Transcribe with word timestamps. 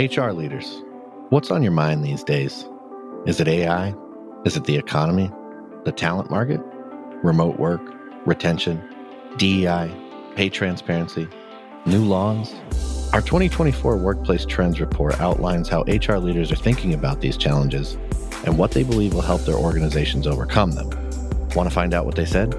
HR 0.00 0.30
leaders, 0.30 0.82
what's 1.28 1.50
on 1.50 1.62
your 1.62 1.72
mind 1.72 2.02
these 2.02 2.24
days? 2.24 2.66
Is 3.26 3.38
it 3.38 3.46
AI? 3.46 3.94
Is 4.46 4.56
it 4.56 4.64
the 4.64 4.76
economy? 4.76 5.30
The 5.84 5.92
talent 5.92 6.30
market? 6.30 6.62
Remote 7.22 7.58
work? 7.58 7.82
Retention? 8.24 8.82
DEI? 9.36 9.94
Pay 10.36 10.48
transparency? 10.48 11.28
New 11.84 12.02
laws? 12.02 12.54
Our 13.12 13.20
2024 13.20 13.98
Workplace 13.98 14.46
Trends 14.46 14.80
Report 14.80 15.20
outlines 15.20 15.68
how 15.68 15.82
HR 15.82 16.16
leaders 16.16 16.50
are 16.50 16.56
thinking 16.56 16.94
about 16.94 17.20
these 17.20 17.36
challenges 17.36 17.98
and 18.46 18.56
what 18.56 18.70
they 18.70 18.84
believe 18.84 19.12
will 19.12 19.20
help 19.20 19.42
their 19.42 19.56
organizations 19.56 20.26
overcome 20.26 20.72
them. 20.72 20.88
Want 21.54 21.68
to 21.68 21.74
find 21.74 21.92
out 21.92 22.06
what 22.06 22.14
they 22.14 22.24
said? 22.24 22.54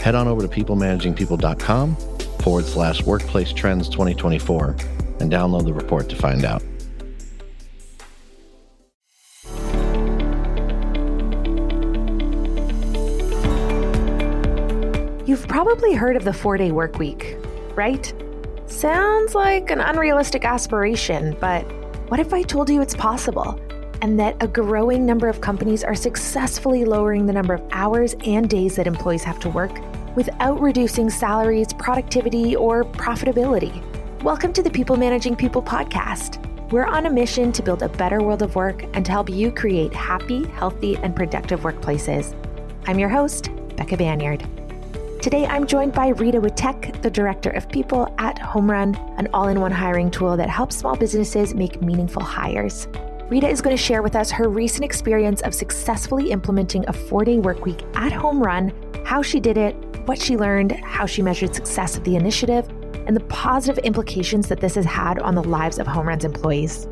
Head 0.00 0.14
on 0.14 0.26
over 0.26 0.40
to 0.40 0.48
peoplemanagingpeople.com 0.48 1.96
forward 2.40 2.64
slash 2.64 3.02
workplace 3.02 3.52
trends 3.52 3.90
2024 3.90 4.70
and 5.20 5.30
download 5.30 5.66
the 5.66 5.74
report 5.74 6.08
to 6.08 6.16
find 6.16 6.46
out. 6.46 6.62
Probably 15.68 15.92
heard 15.92 16.16
of 16.16 16.24
the 16.24 16.32
four 16.32 16.56
day 16.56 16.72
work 16.72 16.98
week, 16.98 17.36
right? 17.74 18.14
Sounds 18.64 19.34
like 19.34 19.70
an 19.70 19.82
unrealistic 19.82 20.46
aspiration, 20.46 21.36
but 21.40 21.60
what 22.08 22.18
if 22.18 22.32
I 22.32 22.40
told 22.40 22.70
you 22.70 22.80
it's 22.80 22.94
possible? 22.94 23.60
And 24.00 24.18
that 24.18 24.42
a 24.42 24.48
growing 24.48 25.04
number 25.04 25.28
of 25.28 25.42
companies 25.42 25.84
are 25.84 25.94
successfully 25.94 26.86
lowering 26.86 27.26
the 27.26 27.34
number 27.34 27.52
of 27.52 27.62
hours 27.70 28.16
and 28.24 28.48
days 28.48 28.76
that 28.76 28.86
employees 28.86 29.22
have 29.24 29.38
to 29.40 29.50
work 29.50 29.78
without 30.16 30.58
reducing 30.58 31.10
salaries, 31.10 31.74
productivity, 31.74 32.56
or 32.56 32.84
profitability. 32.84 33.82
Welcome 34.22 34.54
to 34.54 34.62
the 34.62 34.70
People 34.70 34.96
Managing 34.96 35.36
People 35.36 35.62
podcast. 35.62 36.42
We're 36.72 36.86
on 36.86 37.04
a 37.04 37.10
mission 37.10 37.52
to 37.52 37.62
build 37.62 37.82
a 37.82 37.90
better 37.90 38.22
world 38.22 38.40
of 38.40 38.56
work 38.56 38.84
and 38.94 39.04
to 39.04 39.12
help 39.12 39.28
you 39.28 39.52
create 39.52 39.92
happy, 39.92 40.46
healthy, 40.46 40.96
and 40.96 41.14
productive 41.14 41.60
workplaces. 41.60 42.34
I'm 42.86 42.98
your 42.98 43.10
host, 43.10 43.50
Becca 43.76 43.98
Banyard. 43.98 44.57
Today, 45.20 45.46
I'm 45.46 45.66
joined 45.66 45.94
by 45.94 46.10
Rita 46.10 46.40
Wittek, 46.40 47.02
the 47.02 47.10
Director 47.10 47.50
of 47.50 47.68
People 47.68 48.14
at 48.18 48.38
Homerun, 48.38 48.96
an 49.18 49.26
all 49.34 49.48
in 49.48 49.60
one 49.60 49.72
hiring 49.72 50.12
tool 50.12 50.36
that 50.36 50.48
helps 50.48 50.76
small 50.76 50.94
businesses 50.94 51.56
make 51.56 51.82
meaningful 51.82 52.22
hires. 52.22 52.86
Rita 53.28 53.48
is 53.48 53.60
going 53.60 53.76
to 53.76 53.82
share 53.82 54.00
with 54.00 54.14
us 54.14 54.30
her 54.30 54.48
recent 54.48 54.84
experience 54.84 55.40
of 55.40 55.54
successfully 55.54 56.30
implementing 56.30 56.84
a 56.86 56.92
four 56.92 57.24
day 57.24 57.38
work 57.38 57.64
week 57.64 57.82
at 57.94 58.12
Homerun, 58.12 58.72
how 59.04 59.20
she 59.20 59.40
did 59.40 59.58
it, 59.58 59.74
what 60.06 60.20
she 60.20 60.36
learned, 60.36 60.70
how 60.70 61.04
she 61.04 61.20
measured 61.20 61.52
success 61.52 61.96
of 61.96 62.04
the 62.04 62.14
initiative, 62.14 62.68
and 63.08 63.16
the 63.16 63.24
positive 63.24 63.84
implications 63.84 64.46
that 64.46 64.60
this 64.60 64.76
has 64.76 64.84
had 64.84 65.18
on 65.18 65.34
the 65.34 65.42
lives 65.42 65.80
of 65.80 65.88
Homerun's 65.88 66.24
employees. 66.24 66.86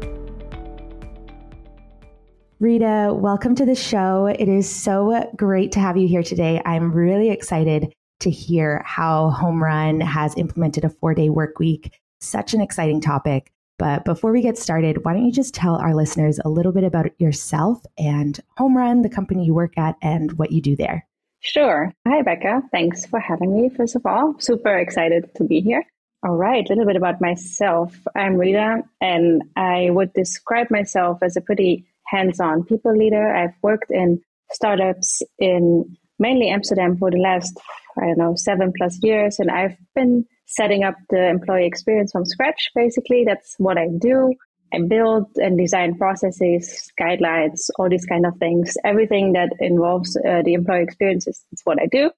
Rita, 2.59 3.13
welcome 3.15 3.55
to 3.55 3.65
the 3.65 3.77
show. 3.77 4.27
It 4.27 4.49
is 4.49 4.69
so 4.69 5.31
great 5.37 5.71
to 5.73 5.79
have 5.79 5.97
you 5.97 6.09
here 6.09 6.25
today. 6.25 6.61
I'm 6.65 6.91
really 6.91 7.31
excited 7.31 7.93
to 8.20 8.31
hear 8.31 8.83
how 8.84 9.34
Homerun 9.36 10.03
has 10.03 10.36
implemented 10.36 10.84
a 10.84 10.91
four 10.91 11.14
day 11.14 11.28
work 11.28 11.59
week. 11.59 11.98
Such 12.20 12.55
an 12.55 12.61
exciting 12.61 13.00
topic. 13.00 13.53
But 13.78 14.05
before 14.05 14.33
we 14.33 14.41
get 14.41 14.56
started, 14.56 15.05
why 15.05 15.12
don't 15.12 15.27
you 15.27 15.33
just 15.33 15.55
tell 15.55 15.77
our 15.77 15.95
listeners 15.95 16.41
a 16.44 16.48
little 16.48 16.72
bit 16.72 16.84
about 16.84 17.20
yourself 17.20 17.83
and 17.98 18.41
Homerun, 18.59 19.03
the 19.03 19.11
company 19.11 19.44
you 19.44 19.53
work 19.53 19.77
at, 19.77 19.97
and 20.00 20.33
what 20.39 20.50
you 20.50 20.62
do 20.62 20.77
there? 20.77 21.06
Sure. 21.41 21.92
Hi, 22.09 22.22
Becca. 22.22 22.62
Thanks 22.72 23.05
for 23.05 23.20
having 23.20 23.55
me, 23.55 23.69
first 23.69 23.94
of 23.94 24.06
all. 24.06 24.34
Super 24.39 24.77
excited 24.78 25.34
to 25.37 25.44
be 25.44 25.61
here. 25.61 25.84
All 26.27 26.37
right, 26.37 26.64
a 26.64 26.69
little 26.70 26.87
bit 26.87 26.97
about 26.97 27.20
myself. 27.20 27.94
I'm 28.17 28.37
Rita, 28.37 28.83
and 29.00 29.42
I 29.55 29.91
would 29.91 30.12
describe 30.14 30.70
myself 30.70 31.19
as 31.22 31.37
a 31.37 31.42
pretty 31.42 31.87
hands 32.06 32.41
on 32.41 32.64
people 32.64 32.97
leader. 32.97 33.33
I've 33.33 33.55
worked 33.62 33.91
in 33.91 34.20
startups 34.50 35.22
in 35.38 35.97
mainly 36.19 36.49
Amsterdam 36.49 36.97
for 36.97 37.10
the 37.10 37.19
last 37.19 37.60
I 38.01 38.07
don't 38.07 38.19
know, 38.19 38.34
seven 38.37 38.73
plus 38.77 38.99
years. 39.03 39.39
And 39.39 39.51
I've 39.51 39.77
been 39.95 40.25
setting 40.47 40.84
up 40.84 40.95
the 41.11 41.29
employee 41.29 41.67
experience 41.67 42.12
from 42.12 42.25
scratch. 42.25 42.71
Basically, 42.75 43.25
that's 43.25 43.55
what 43.59 43.79
I 43.79 43.89
do. 43.99 44.34
I 44.73 44.81
build 44.87 45.27
and 45.37 45.57
design 45.57 45.97
processes, 45.97 46.91
guidelines, 47.01 47.71
all 47.79 47.89
these 47.89 48.05
kind 48.05 48.27
of 48.27 48.37
things. 48.39 48.75
Everything 48.85 49.33
that 49.33 49.51
involves 49.61 50.17
uh, 50.17 50.43
the 50.45 50.55
employee 50.55 50.83
experience 50.83 51.27
is, 51.27 51.45
is 51.53 51.61
what 51.65 51.81
I 51.81 51.87
do. 51.87 52.11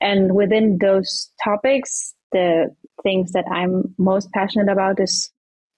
And 0.00 0.34
within 0.34 0.78
those 0.80 1.30
topics, 1.42 2.14
the 2.32 2.74
things 3.02 3.32
that 3.32 3.44
I'm 3.50 3.94
most 3.98 4.30
passionate 4.32 4.70
about 4.70 5.00
is 5.00 5.30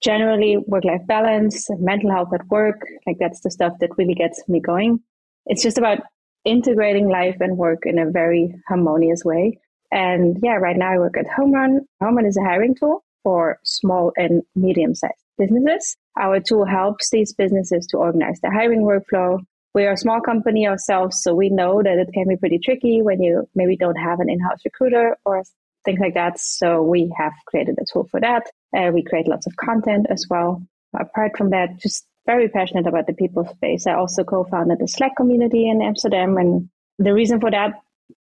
generally 0.03 0.57
work 0.67 0.83
life 0.83 1.05
balance, 1.07 1.67
mental 1.79 2.11
health 2.11 2.29
at 2.33 2.47
work. 2.47 2.81
Like 3.05 3.17
that's 3.19 3.41
the 3.41 3.51
stuff 3.51 3.73
that 3.79 3.91
really 3.97 4.15
gets 4.15 4.43
me 4.47 4.59
going. 4.59 4.99
It's 5.45 5.61
just 5.61 5.77
about 5.77 5.99
integrating 6.45 7.09
life 7.09 7.37
and 7.39 7.57
work 7.57 7.79
in 7.85 7.99
a 7.99 8.09
very 8.09 8.53
harmonious 8.67 9.23
way. 9.25 9.59
And 9.91 10.37
yeah, 10.43 10.55
right 10.55 10.77
now 10.77 10.93
I 10.93 10.97
work 10.97 11.17
at 11.17 11.25
Homerun. 11.25 11.79
Homerun 12.01 12.27
is 12.27 12.37
a 12.37 12.43
hiring 12.43 12.75
tool 12.75 13.03
for 13.23 13.59
small 13.63 14.11
and 14.15 14.43
medium 14.55 14.95
sized 14.95 15.13
businesses. 15.37 15.97
Our 16.17 16.39
tool 16.39 16.65
helps 16.65 17.09
these 17.09 17.33
businesses 17.33 17.87
to 17.87 17.97
organize 17.97 18.39
their 18.41 18.53
hiring 18.53 18.81
workflow. 18.81 19.39
We 19.73 19.85
are 19.85 19.93
a 19.93 19.97
small 19.97 20.21
company 20.21 20.67
ourselves, 20.67 21.21
so 21.21 21.33
we 21.33 21.49
know 21.49 21.83
that 21.83 21.97
it 21.97 22.13
can 22.13 22.29
be 22.29 22.37
pretty 22.37 22.59
tricky 22.63 23.01
when 23.01 23.21
you 23.21 23.47
maybe 23.55 23.75
don't 23.75 23.97
have 23.97 24.19
an 24.19 24.29
in 24.29 24.39
house 24.39 24.59
recruiter 24.63 25.17
or 25.25 25.43
things 25.83 25.99
like 25.99 26.13
that. 26.13 26.39
So 26.39 26.81
we 26.81 27.13
have 27.17 27.33
created 27.47 27.75
a 27.79 27.85
tool 27.91 28.07
for 28.09 28.21
that. 28.21 28.43
Uh, 28.75 28.91
we 28.93 29.03
create 29.03 29.27
lots 29.27 29.47
of 29.47 29.55
content 29.57 30.07
as 30.09 30.25
well. 30.29 30.61
Apart 30.97 31.37
from 31.37 31.49
that, 31.49 31.77
just 31.77 32.05
very 32.25 32.49
passionate 32.49 32.87
about 32.87 33.07
the 33.07 33.13
people 33.13 33.45
space. 33.45 33.87
I 33.87 33.93
also 33.93 34.23
co-founded 34.23 34.79
the 34.79 34.87
Slack 34.87 35.15
community 35.15 35.69
in 35.69 35.81
Amsterdam, 35.81 36.37
and 36.37 36.69
the 36.97 37.13
reason 37.13 37.39
for 37.39 37.51
that 37.51 37.73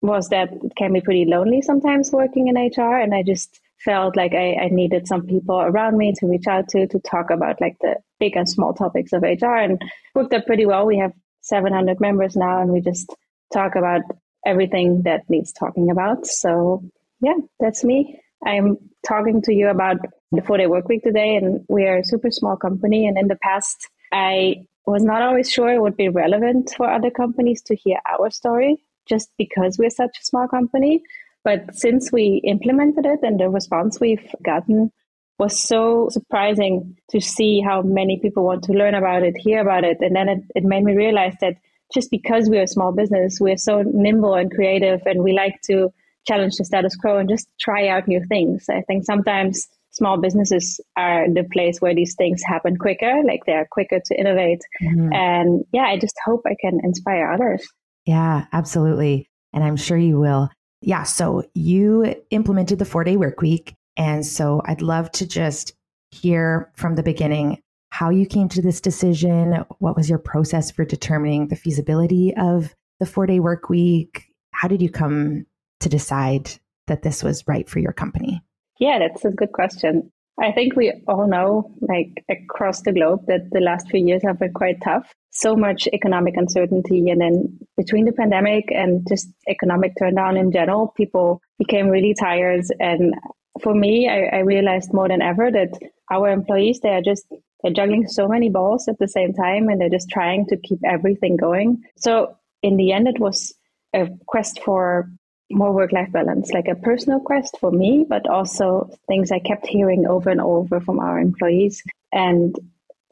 was 0.02 0.30
that 0.30 0.52
it 0.52 0.76
can 0.76 0.94
be 0.94 1.02
pretty 1.02 1.26
lonely 1.26 1.62
sometimes 1.62 2.12
working 2.12 2.48
in 2.48 2.56
HR, 2.56 2.98
and 2.98 3.14
I 3.14 3.24
just 3.24 3.60
felt 3.84 4.16
like 4.16 4.34
I, 4.34 4.54
I 4.54 4.68
needed 4.70 5.08
some 5.08 5.26
people 5.26 5.60
around 5.60 5.98
me 5.98 6.14
to 6.18 6.28
reach 6.28 6.48
out 6.48 6.70
to 6.70 6.88
to 6.88 7.00
talk 7.00 7.30
about 7.32 7.60
like 7.60 7.78
the 7.82 7.96
big 8.20 8.36
and 8.36 8.48
small 8.48 8.74
topics 8.74 9.14
of 9.14 9.24
HR, 9.24 9.58
and 9.58 9.82
worked 10.16 10.34
out 10.34 10.46
pretty 10.46 10.66
well. 10.66 10.86
We 10.86 10.98
have 10.98 11.14
700 11.42 12.00
members 12.00 12.36
now, 12.36 12.62
and 12.62 12.72
we 12.72 12.82
just 12.82 13.14
talk 13.54 13.76
about 13.76 14.02
everything 14.46 15.04
that 15.04 15.30
needs 15.30 15.52
talking 15.52 15.92
about. 15.92 16.26
So 16.26 16.84
yeah, 17.22 17.38
that's 17.60 17.84
me. 17.84 18.20
I'm 18.46 18.78
talking 19.08 19.42
to 19.44 19.54
you 19.54 19.70
about 19.70 19.98
the 20.32 20.42
four 20.42 20.58
day 20.58 20.68
work 20.68 20.88
week 20.88 21.04
today, 21.04 21.36
and 21.36 21.64
we 21.70 21.86
are 21.86 21.98
a 21.98 22.06
super 22.06 22.32
small 22.32 22.56
company. 22.56 23.08
And 23.08 23.18
in 23.18 23.28
the 23.28 23.38
past, 23.42 23.90
I 24.12 24.66
was 24.86 25.04
not 25.04 25.22
always 25.22 25.50
sure 25.50 25.70
it 25.70 25.82
would 25.82 25.98
be 25.98 26.10
relevant 26.10 26.74
for 26.76 26.90
other 26.90 27.12
companies 27.12 27.62
to 27.64 27.76
hear 27.76 28.00
our 28.12 28.30
story 28.30 28.84
just 29.08 29.30
because 29.38 29.78
we're 29.78 29.90
such 29.90 30.18
a 30.20 30.24
small 30.24 30.48
company. 30.48 31.02
But 31.44 31.76
since 31.76 32.12
we 32.12 32.42
implemented 32.44 33.06
it 33.06 33.20
and 33.24 33.40
the 33.40 33.50
response 33.50 34.00
we've 34.00 34.28
gotten 34.44 34.92
was 35.40 35.60
so 35.60 36.08
surprising 36.12 36.98
to 37.10 37.20
see 37.20 37.62
how 37.62 37.82
many 37.82 38.20
people 38.20 38.44
want 38.44 38.64
to 38.66 38.74
learn 38.74 38.94
about 38.94 39.24
it, 39.24 39.36
hear 39.38 39.60
about 39.60 39.84
it. 39.84 39.98
And 40.02 40.16
then 40.16 40.30
it, 40.30 40.44
it 40.56 40.64
made 40.64 40.84
me 40.84 40.96
realize 40.96 41.34
that 41.42 41.56
just 41.94 42.12
because 42.12 42.48
we're 42.48 42.64
a 42.64 42.68
small 42.68 42.92
business, 42.92 43.40
we're 43.42 43.58
so 43.58 43.82
nimble 43.82 44.36
and 44.36 44.52
creative 44.52 45.02
and 45.06 45.24
we 45.24 45.34
like 45.34 45.60
to 45.64 45.92
challenge 46.28 46.56
the 46.58 46.66
status 46.66 46.96
quo 46.96 47.18
and 47.18 47.30
just 47.30 47.48
try 47.60 47.88
out 47.88 48.08
new 48.08 48.24
things. 48.28 48.66
I 48.70 48.82
think 48.82 49.06
sometimes 49.06 49.68
small 49.92 50.20
businesses 50.20 50.80
are 50.98 51.28
the 51.32 51.44
place 51.52 51.80
where 51.80 51.94
these 51.94 52.16
things 52.16 52.42
happen 52.46 52.78
quicker, 52.78 53.22
like 53.26 53.42
they're 53.46 53.68
quicker 53.72 54.00
to 54.06 54.20
innovate. 54.20 54.62
Mm-hmm. 54.82 55.14
And 55.14 55.66
yeah, 55.72 55.84
I 55.84 55.98
just 56.00 56.16
hope 56.26 56.42
I 56.46 56.56
can 56.60 56.80
inspire 56.84 57.32
others. 57.32 57.68
Yeah, 58.06 58.46
absolutely. 58.52 59.30
And 59.54 59.64
I'm 59.64 59.76
sure 59.76 59.98
you 59.98 60.20
will. 60.20 60.50
Yeah. 60.82 61.04
So 61.04 61.44
you 61.54 62.16
implemented 62.32 62.80
the 62.80 62.86
four 62.86 63.04
day 63.04 63.18
work 63.18 63.42
week. 63.42 63.76
And 63.98 64.26
so 64.26 64.62
I'd 64.66 64.82
love 64.82 65.12
to 65.14 65.28
just 65.28 65.74
hear 66.10 66.72
from 66.76 66.96
the 66.96 67.04
beginning 67.04 67.62
how 67.90 68.10
you 68.10 68.26
came 68.26 68.48
to 68.50 68.62
this 68.62 68.82
decision. 68.82 69.64
What 69.80 69.96
was 69.96 70.10
your 70.10 70.18
process 70.18 70.72
for 70.72 70.86
determining 70.86 71.50
the 71.50 71.56
feasibility 71.56 72.34
of 72.36 72.74
the 73.00 73.06
four 73.06 73.26
day 73.26 73.40
work 73.40 73.70
week? 73.70 74.24
How 74.52 74.68
did 74.68 74.82
you 74.82 74.90
come 74.90 75.46
to 75.82 75.90
decide 75.90 76.52
that 76.88 77.04
this 77.04 77.24
was 77.24 77.48
right 77.48 77.70
for 77.70 77.80
your 77.80 77.94
company? 77.94 78.42
Yeah, 78.80 79.00
that's 79.00 79.26
a 79.26 79.30
good 79.30 79.52
question. 79.52 80.12
I 80.40 80.52
think 80.52 80.76
we 80.76 80.92
all 81.08 81.28
know, 81.28 81.72
like 81.82 82.24
across 82.30 82.82
the 82.82 82.92
globe, 82.92 83.26
that 83.28 83.52
the 83.52 83.60
last 83.60 83.90
few 83.90 84.06
years 84.06 84.24
have 84.24 84.40
been 84.40 84.54
quite 84.54 84.82
tough. 84.82 85.14
So 85.30 85.56
much 85.56 85.88
economic 85.94 86.36
uncertainty. 86.36 87.10
And 87.10 87.22
then 87.22 87.60
between 87.78 88.06
the 88.06 88.12
pandemic 88.12 88.72
and 88.72 89.06
just 89.08 89.30
economic 89.48 89.94
turndown 90.02 90.40
in 90.40 90.52
general, 90.52 90.94
people 90.98 91.42
became 91.60 91.90
really 91.90 92.16
tired. 92.16 92.64
And 92.80 93.14
for 93.62 93.76
me, 93.76 94.10
I, 94.10 94.38
I 94.38 94.40
realized 94.40 94.94
more 94.94 95.08
than 95.08 95.22
ever 95.22 95.52
that 95.52 95.78
our 96.10 96.30
employees, 96.30 96.80
they 96.80 96.90
are 96.90 97.02
just 97.02 97.26
they're 97.62 97.74
juggling 97.74 98.08
so 98.08 98.28
many 98.28 98.50
balls 98.50 98.88
at 98.88 98.98
the 98.98 99.08
same 99.08 99.34
time 99.34 99.70
and 99.70 99.80
they're 99.80 99.90
just 99.90 100.10
trying 100.10 100.48
to 100.48 100.58
keep 100.58 100.80
everything 100.84 101.38
going. 101.38 101.84
So 101.98 102.36
in 102.64 102.78
the 102.78 102.92
end, 102.92 103.08
it 103.08 103.20
was 103.20 103.54
a 103.94 104.08
quest 104.28 104.60
for 104.64 105.10
more 105.54 105.74
work 105.74 105.92
life 105.92 106.12
balance, 106.12 106.52
like 106.52 106.68
a 106.68 106.76
personal 106.76 107.20
quest 107.20 107.58
for 107.60 107.72
me, 107.72 108.06
but 108.08 108.28
also 108.28 108.90
things 109.08 109.32
I 109.32 109.40
kept 109.40 109.68
hearing 109.68 110.06
over 110.08 110.30
and 110.30 110.42
over 110.42 110.80
from 110.82 111.00
our 111.00 111.20
employees. 111.20 111.84
And 112.12 112.56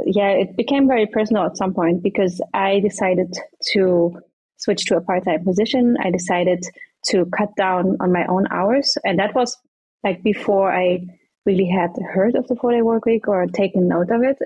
yeah, 0.06 0.30
it 0.30 0.56
became 0.56 0.88
very 0.88 1.06
personal 1.06 1.46
at 1.46 1.58
some 1.58 1.74
point 1.74 2.04
because 2.04 2.42
I 2.54 2.80
decided 2.80 3.36
to 3.74 4.20
switch 4.58 4.86
to 4.86 4.98
a 4.98 5.02
part 5.02 5.26
time 5.26 5.44
position. 5.44 5.98
I 6.04 6.12
decided 6.12 6.66
to 7.08 7.26
cut 7.38 7.56
down 7.56 7.98
on 8.00 8.12
my 8.12 8.26
own 8.28 8.46
hours. 8.52 8.98
And 9.06 9.20
that 9.20 9.36
was 9.36 9.58
like 10.04 10.24
before 10.24 10.72
I 10.72 11.06
really 11.46 11.68
had 11.68 11.92
heard 12.14 12.36
of 12.36 12.48
the 12.48 12.56
four 12.56 12.72
day 12.72 12.82
work 12.82 13.06
week 13.06 13.28
or 13.28 13.46
taken 13.48 13.88
note 13.88 14.12
of 14.12 14.24
it. 14.24 14.38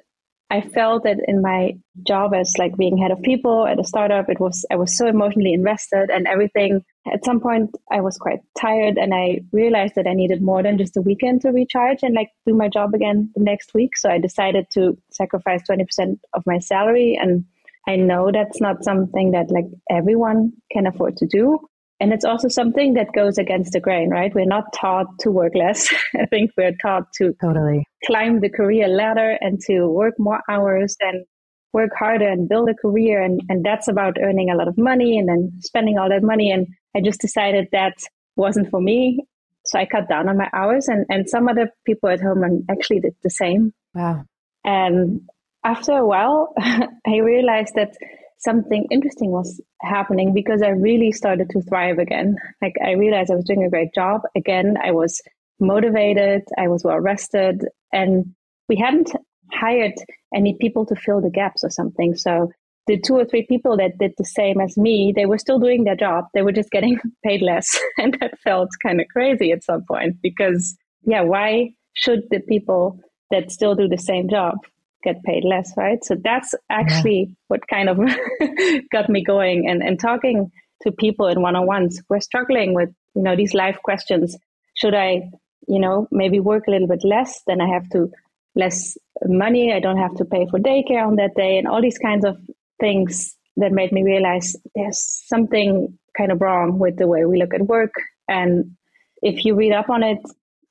I 0.53 0.61
felt 0.61 1.03
that 1.05 1.17
in 1.27 1.41
my 1.41 1.73
job 2.05 2.35
as 2.35 2.53
like 2.59 2.77
being 2.77 2.95
head 2.95 3.09
of 3.09 3.19
people 3.23 3.65
at 3.65 3.79
a 3.79 3.83
startup, 3.83 4.29
it 4.29 4.39
was 4.39 4.63
I 4.69 4.75
was 4.75 4.95
so 4.95 5.07
emotionally 5.07 5.51
invested 5.51 6.11
and 6.11 6.27
everything. 6.27 6.85
At 7.11 7.25
some 7.25 7.39
point, 7.39 7.71
I 7.91 8.01
was 8.01 8.19
quite 8.19 8.41
tired, 8.61 8.99
and 8.99 9.15
I 9.15 9.39
realized 9.51 9.95
that 9.95 10.05
I 10.05 10.13
needed 10.13 10.43
more 10.43 10.61
than 10.61 10.77
just 10.77 10.95
a 10.95 11.01
weekend 11.01 11.41
to 11.41 11.49
recharge 11.49 12.03
and 12.03 12.13
like 12.13 12.29
do 12.45 12.53
my 12.53 12.69
job 12.69 12.93
again 12.93 13.31
the 13.35 13.43
next 13.43 13.73
week. 13.73 13.97
So 13.97 14.11
I 14.11 14.19
decided 14.19 14.67
to 14.75 14.95
sacrifice 15.11 15.63
twenty 15.65 15.85
percent 15.85 16.19
of 16.35 16.43
my 16.45 16.59
salary, 16.59 17.17
and 17.19 17.45
I 17.87 17.95
know 17.95 18.29
that's 18.31 18.61
not 18.61 18.83
something 18.83 19.31
that 19.31 19.49
like 19.49 19.65
everyone 19.89 20.53
can 20.71 20.85
afford 20.85 21.17
to 21.17 21.25
do. 21.25 21.61
And 21.99 22.13
it's 22.13 22.25
also 22.25 22.47
something 22.47 22.93
that 22.93 23.13
goes 23.13 23.39
against 23.39 23.71
the 23.71 23.79
grain, 23.79 24.09
right? 24.11 24.35
We're 24.35 24.45
not 24.45 24.65
taught 24.75 25.07
to 25.21 25.31
work 25.31 25.53
less. 25.55 25.91
I 26.15 26.27
think 26.27 26.51
we're 26.55 26.75
taught 26.79 27.11
to 27.13 27.33
totally 27.41 27.87
climb 28.05 28.39
the 28.39 28.49
career 28.49 28.87
ladder 28.87 29.37
and 29.41 29.59
to 29.61 29.87
work 29.87 30.15
more 30.17 30.41
hours 30.49 30.95
and 30.99 31.25
work 31.73 31.91
harder 31.97 32.27
and 32.27 32.47
build 32.47 32.69
a 32.69 32.73
career. 32.73 33.21
And, 33.21 33.41
and 33.49 33.65
that's 33.65 33.87
about 33.87 34.17
earning 34.21 34.49
a 34.49 34.55
lot 34.55 34.67
of 34.67 34.77
money 34.77 35.17
and 35.17 35.27
then 35.27 35.51
spending 35.59 35.97
all 35.97 36.09
that 36.09 36.23
money. 36.23 36.51
And 36.51 36.67
I 36.95 37.01
just 37.01 37.19
decided 37.19 37.67
that 37.71 37.95
wasn't 38.35 38.69
for 38.69 38.79
me. 38.81 39.25
So 39.65 39.79
I 39.79 39.85
cut 39.85 40.09
down 40.09 40.27
on 40.27 40.37
my 40.37 40.49
hours 40.53 40.87
and, 40.87 41.05
and 41.09 41.29
some 41.29 41.47
other 41.47 41.71
people 41.85 42.09
at 42.09 42.21
home 42.21 42.65
actually 42.69 42.99
did 42.99 43.15
the 43.23 43.29
same. 43.29 43.73
Wow. 43.95 44.25
And 44.63 45.21
after 45.63 45.93
a 45.93 46.05
while, 46.05 46.53
I 46.57 47.17
realized 47.17 47.73
that 47.75 47.93
something 48.37 48.85
interesting 48.91 49.31
was 49.31 49.61
happening 49.81 50.33
because 50.33 50.61
I 50.61 50.69
really 50.69 51.11
started 51.11 51.49
to 51.51 51.61
thrive 51.61 51.97
again. 51.97 52.35
Like 52.61 52.75
I 52.85 52.91
realized 52.91 53.31
I 53.31 53.35
was 53.35 53.45
doing 53.45 53.63
a 53.63 53.69
great 53.69 53.93
job. 53.95 54.21
Again, 54.35 54.75
I 54.83 54.91
was 54.91 55.21
motivated, 55.59 56.41
I 56.57 56.67
was 56.67 56.83
well 56.83 56.99
rested, 56.99 57.65
and 57.93 58.33
we 58.67 58.75
hadn't 58.75 59.11
hired 59.51 59.93
any 60.35 60.57
people 60.59 60.85
to 60.87 60.95
fill 60.95 61.21
the 61.21 61.29
gaps 61.29 61.63
or 61.63 61.69
something. 61.69 62.15
So 62.15 62.51
the 62.87 62.99
two 62.99 63.15
or 63.15 63.25
three 63.25 63.45
people 63.47 63.77
that 63.77 63.97
did 63.97 64.13
the 64.17 64.25
same 64.25 64.59
as 64.59 64.77
me, 64.77 65.13
they 65.15 65.25
were 65.25 65.37
still 65.37 65.59
doing 65.59 65.83
their 65.83 65.95
job. 65.95 66.25
They 66.33 66.41
were 66.41 66.51
just 66.51 66.71
getting 66.71 66.99
paid 67.23 67.41
less. 67.41 67.79
and 67.97 68.17
that 68.19 68.39
felt 68.39 68.69
kind 68.85 68.99
of 68.99 69.07
crazy 69.07 69.51
at 69.51 69.63
some 69.63 69.85
point 69.87 70.17
because, 70.21 70.75
yeah, 71.03 71.21
why 71.21 71.71
should 71.93 72.23
the 72.29 72.39
people 72.39 72.99
that 73.31 73.51
still 73.51 73.75
do 73.75 73.87
the 73.87 73.97
same 73.97 74.29
job 74.29 74.55
get 75.03 75.23
paid 75.23 75.43
less, 75.43 75.71
right? 75.77 76.03
So 76.03 76.15
that's 76.21 76.53
actually 76.69 77.27
yeah. 77.29 77.35
what 77.47 77.67
kind 77.67 77.89
of 77.89 77.99
got 78.91 79.09
me 79.09 79.23
going 79.23 79.69
and, 79.69 79.83
and 79.83 79.99
talking 79.99 80.51
to 80.81 80.91
people 80.91 81.27
in 81.27 81.41
one 81.41 81.55
on 81.55 81.65
ones 81.65 82.01
We're 82.09 82.19
struggling 82.19 82.73
with, 82.73 82.89
you 83.15 83.21
know, 83.21 83.35
these 83.35 83.53
life 83.53 83.77
questions. 83.83 84.37
Should 84.75 84.93
I, 84.93 85.29
you 85.67 85.79
know, 85.79 86.07
maybe 86.11 86.39
work 86.39 86.63
a 86.67 86.71
little 86.71 86.87
bit 86.87 87.03
less? 87.03 87.41
Then 87.47 87.61
I 87.61 87.67
have 87.67 87.89
to 87.89 88.11
less 88.55 88.97
money. 89.25 89.73
I 89.73 89.79
don't 89.79 89.97
have 89.97 90.15
to 90.15 90.25
pay 90.25 90.45
for 90.49 90.59
daycare 90.59 91.05
on 91.05 91.15
that 91.15 91.35
day 91.35 91.57
and 91.57 91.67
all 91.67 91.81
these 91.81 91.97
kinds 91.97 92.25
of 92.25 92.37
things 92.79 93.35
that 93.57 93.71
made 93.71 93.91
me 93.91 94.03
realize 94.03 94.55
there's 94.75 95.21
something 95.27 95.97
kind 96.17 96.31
of 96.31 96.41
wrong 96.41 96.79
with 96.79 96.97
the 96.97 97.07
way 97.07 97.25
we 97.25 97.39
look 97.39 97.53
at 97.53 97.61
work. 97.61 97.93
And 98.27 98.75
if 99.21 99.45
you 99.45 99.55
read 99.55 99.73
up 99.73 99.89
on 99.89 100.03
it, 100.03 100.19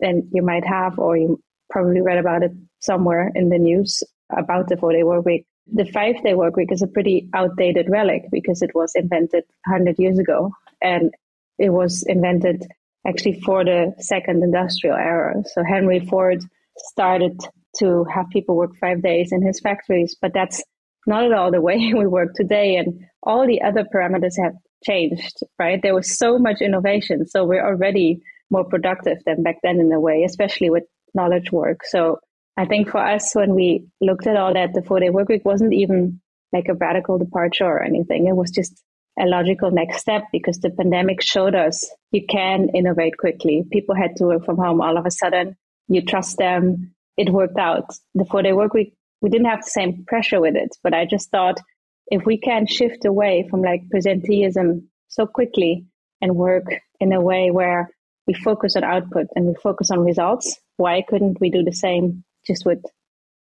then 0.01 0.29
you 0.33 0.43
might 0.43 0.67
have, 0.67 0.99
or 0.99 1.17
you 1.17 1.41
probably 1.71 2.01
read 2.01 2.19
about 2.19 2.43
it 2.43 2.53
somewhere 2.81 3.31
in 3.35 3.49
the 3.49 3.59
news 3.59 4.03
about 4.37 4.69
the 4.69 4.77
four 4.77 4.93
day 4.93 5.03
work 5.03 5.25
week. 5.25 5.47
The 5.73 5.85
five 5.85 6.23
day 6.23 6.35
work 6.35 6.57
week 6.57 6.73
is 6.73 6.83
a 6.83 6.89
pretty 6.89 7.29
outdated 7.35 7.89
relic 7.89 8.25
because 8.31 8.63
it 8.63 8.75
was 8.75 8.93
invented 8.95 9.45
100 9.67 9.99
years 9.99 10.19
ago 10.19 10.51
and 10.81 11.13
it 11.59 11.71
was 11.71 12.03
invented 12.03 12.67
actually 13.07 13.41
for 13.41 13.65
the 13.65 13.95
second 13.99 14.43
industrial 14.43 14.97
era. 14.97 15.43
So 15.53 15.63
Henry 15.65 16.01
Ford 16.01 16.43
started 16.77 17.41
to 17.79 18.05
have 18.05 18.31
people 18.31 18.57
work 18.57 18.73
five 18.81 19.03
days 19.03 19.33
in 19.33 19.45
his 19.45 19.61
factories, 19.61 20.17
but 20.21 20.33
that's 20.35 20.63
not 21.07 21.25
at 21.25 21.33
all 21.33 21.51
the 21.51 21.61
way 21.69 21.93
we 21.95 22.07
work 22.07 22.35
today. 22.35 22.77
And 22.77 23.05
all 23.23 23.47
the 23.47 23.63
other 23.63 23.85
parameters 23.85 24.35
have 24.43 24.55
changed, 24.85 25.39
right? 25.59 25.81
There 25.83 25.95
was 25.95 26.19
so 26.19 26.39
much 26.39 26.61
innovation. 26.61 27.27
So 27.27 27.45
we're 27.45 27.67
already 27.67 28.21
more 28.51 28.65
productive 28.65 29.19
than 29.25 29.43
back 29.43 29.57
then 29.63 29.81
in 29.81 29.93
a 29.93 30.01
way, 30.01 30.25
especially 30.25 30.71
with 30.71 30.85
knowledge 31.15 31.51
work. 31.51 31.81
So 31.85 32.19
I 32.57 32.67
think 32.67 32.91
for 32.91 32.99
us, 32.99 33.35
when 33.35 33.55
we 33.55 33.87
looked 34.01 34.27
at 34.27 34.37
all 34.37 34.53
that, 34.53 34.75
the 34.75 34.83
four 34.83 35.01
day 35.01 35.11
work 35.11 35.29
week 35.29 35.45
wasn't 35.45 35.73
even 35.73 36.21
like 36.53 36.69
a 36.69 36.75
radical 36.75 37.19
departure 37.19 37.65
or 37.65 37.83
anything. 37.83 38.27
It 38.27 38.37
was 38.37 38.51
just 38.51 38.83
a 39.19 39.27
logical 39.27 39.71
next 39.71 39.99
step 39.99 40.25
because 40.33 40.59
the 40.59 40.71
pandemic 40.71 41.23
showed 41.23 41.55
us 41.55 41.91
you 42.11 42.25
can 42.27 42.69
innovate 42.75 43.19
quickly. 43.19 43.65
People 43.71 43.95
had 43.95 44.17
to 44.17 44.25
work 44.25 44.45
from 44.45 44.57
home 44.57 44.81
all 44.81 44.97
of 44.97 45.07
a 45.07 45.11
sudden. 45.11 45.57
You 45.89 46.03
trust 46.03 46.39
them. 46.39 46.95
It 47.17 47.31
worked 47.31 47.59
out. 47.59 47.93
The 48.15 48.25
four 48.25 48.43
day 48.43 48.53
work 48.53 48.73
week, 48.73 48.95
we 49.21 49.31
didn't 49.31 49.49
have 49.49 49.63
the 49.63 49.71
same 49.71 50.05
pressure 50.07 50.41
with 50.41 50.57
it, 50.57 50.77
but 50.83 50.95
I 50.95 51.05
just 51.05 51.31
thought 51.31 51.61
if 52.07 52.25
we 52.25 52.39
can 52.39 52.67
shift 52.67 53.05
away 53.05 53.47
from 53.51 53.63
like 53.63 53.83
presenteeism 53.95 54.83
so 55.09 55.27
quickly 55.27 55.87
and 56.21 56.37
work 56.37 56.65
in 57.01 57.13
a 57.13 57.21
way 57.21 57.51
where 57.51 57.91
we 58.27 58.35
focus 58.35 58.77
on 58.77 58.85
output 58.85 59.27
and 59.35 59.47
we 59.47 59.55
focus 59.55 59.91
on 59.91 60.01
results, 60.01 60.59
why 60.77 61.03
couldn't 61.07 61.41
we 61.41 61.51
do 61.51 61.63
the 61.63 61.73
same 61.73 62.25
just 62.47 62.65
with 62.65 62.83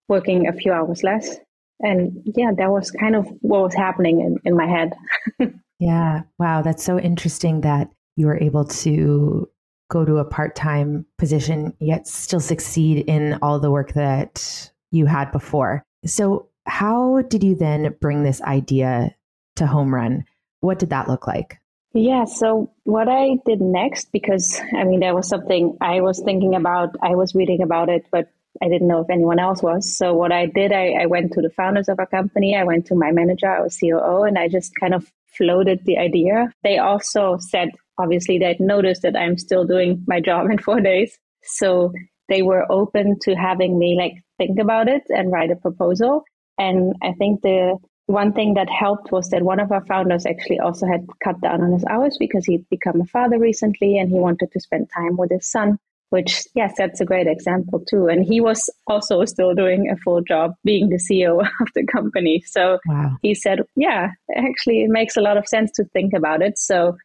working 0.09 0.47
a 0.47 0.53
few 0.53 0.73
hours 0.73 1.03
less. 1.03 1.37
And 1.81 2.23
yeah, 2.37 2.53
that 2.57 2.71
was 2.71 2.91
kind 2.91 3.17
of 3.17 3.27
what 3.41 3.63
was 3.63 3.75
happening 3.75 4.21
in, 4.21 4.39
in 4.45 4.57
my 4.57 4.67
head. 4.67 4.93
yeah. 5.83 6.23
Wow. 6.39 6.63
That's 6.63 6.85
so 6.85 6.97
interesting 6.97 7.63
that 7.63 7.91
you 8.15 8.27
were 8.27 8.39
able 8.39 8.65
to 8.67 9.49
go 9.91 10.05
to 10.05 10.19
a 10.19 10.25
part 10.25 10.55
time 10.55 11.05
position, 11.19 11.75
yet 11.81 12.07
still 12.07 12.39
succeed 12.39 13.05
in 13.09 13.37
all 13.43 13.59
the 13.59 13.71
work 13.71 13.95
that 13.95 14.71
you 14.93 15.07
had 15.07 15.33
before. 15.33 15.83
So, 16.07 16.49
how 16.67 17.23
did 17.23 17.43
you 17.43 17.57
then 17.57 17.97
bring 18.01 18.23
this 18.23 18.41
idea 18.43 19.17
to 19.57 19.65
Homerun? 19.65 20.23
What 20.61 20.79
did 20.79 20.91
that 20.91 21.09
look 21.09 21.27
like? 21.27 21.59
Yeah, 21.95 22.27
so 22.27 22.71
what 22.85 23.09
I 23.09 23.39
did 23.45 23.61
next, 23.61 24.13
because 24.13 24.61
I 24.79 24.85
mean, 24.85 25.01
that 25.01 25.17
was 25.17 25.29
something 25.29 25.77
I 25.81 26.01
was 26.01 26.23
thinking 26.25 26.55
about, 26.55 26.95
I 27.03 27.17
was 27.17 27.35
reading 27.35 27.61
about 27.61 27.89
it, 27.89 28.07
but 28.13 28.31
I 28.63 28.69
didn't 28.69 28.87
know 28.87 29.01
if 29.01 29.11
anyone 29.11 29.41
else 29.41 29.65
was. 29.65 29.97
So 29.97 30.15
what 30.15 30.31
I 30.31 30.47
did, 30.47 30.71
I, 30.73 30.93
I 31.03 31.07
went 31.07 31.33
to 31.33 31.43
the 31.43 31.51
founders 31.51 31.89
of 31.89 31.99
our 31.99 32.07
company. 32.07 32.57
I 32.57 32.63
went 32.63 32.87
to 32.87 32.95
my 32.95 33.11
manager, 33.11 33.49
our 33.49 33.69
COO, 33.69 34.23
and 34.23 34.39
I 34.39 34.47
just 34.49 34.75
kind 34.77 34.95
of 34.95 35.11
floated 35.37 35.81
the 35.85 35.99
idea. 35.99 36.53
They 36.63 36.79
also 36.79 37.39
said, 37.39 37.71
obviously, 37.99 38.39
they'd 38.39 38.61
noticed 38.61 39.03
that 39.03 39.17
I'm 39.17 39.39
still 39.39 39.65
doing 39.65 40.05
my 40.07 40.21
job 40.21 40.47
in 40.51 40.59
four 40.59 40.81
days. 40.81 41.19
So 41.43 41.93
they 42.29 42.43
were 42.43 42.71
open 42.71 43.19
to 43.23 43.35
having 43.35 43.79
me 43.79 43.97
like 43.97 44.15
think 44.39 44.59
about 44.59 44.89
it 44.89 45.03
and 45.09 45.33
write 45.33 45.51
a 45.51 45.57
proposal. 45.57 46.25
And 46.59 46.95
I 47.03 47.13
think 47.13 47.43
the 47.43 47.77
one 48.07 48.33
thing 48.33 48.55
that 48.55 48.69
helped 48.69 49.13
was 49.13 49.29
that 49.31 49.43
one 49.43 49.61
of 49.61 49.73
our 49.73 49.85
founders 49.87 50.27
actually 50.27 50.61
also 50.61 50.87
had 50.87 51.07
cut 51.23 51.41
down 51.41 51.63
on 51.63 51.73
his 51.73 51.85
hours 51.85 52.17
because 52.19 52.45
he'd 52.45 52.69
become 52.69 53.01
a 53.01 53.07
father 53.07 53.39
recently 53.39 53.99
and 53.99 54.11
he 54.11 54.17
wanted 54.17 54.51
to 54.53 54.61
spend 54.61 54.89
time 54.95 55.17
with 55.17 55.31
his 55.31 55.51
son 55.51 55.79
which 56.13 56.43
yes 56.55 56.75
that's 56.77 57.01
a 57.01 57.05
great 57.05 57.27
example 57.27 57.83
too. 57.89 58.07
And 58.07 58.25
he 58.25 58.41
was 58.41 58.69
also 58.87 59.25
still 59.25 59.55
doing 59.55 59.89
a 59.91 59.97
full 59.97 60.21
job 60.21 60.53
being 60.63 60.91
the 60.91 61.01
ceo 61.07 61.41
of 61.61 61.69
the 61.75 61.87
company. 61.87 62.43
So 62.47 62.79
wow. 62.87 63.17
he 63.23 63.35
said 63.35 63.61
yeah 63.77 64.11
actually 64.37 64.83
it 64.83 64.91
makes 64.91 65.17
a 65.17 65.23
lot 65.23 65.39
of 65.39 65.49
sense 65.49 65.71
to 65.77 65.85
think 65.93 66.13
about 66.13 66.43
it. 66.43 66.59
So 66.59 66.97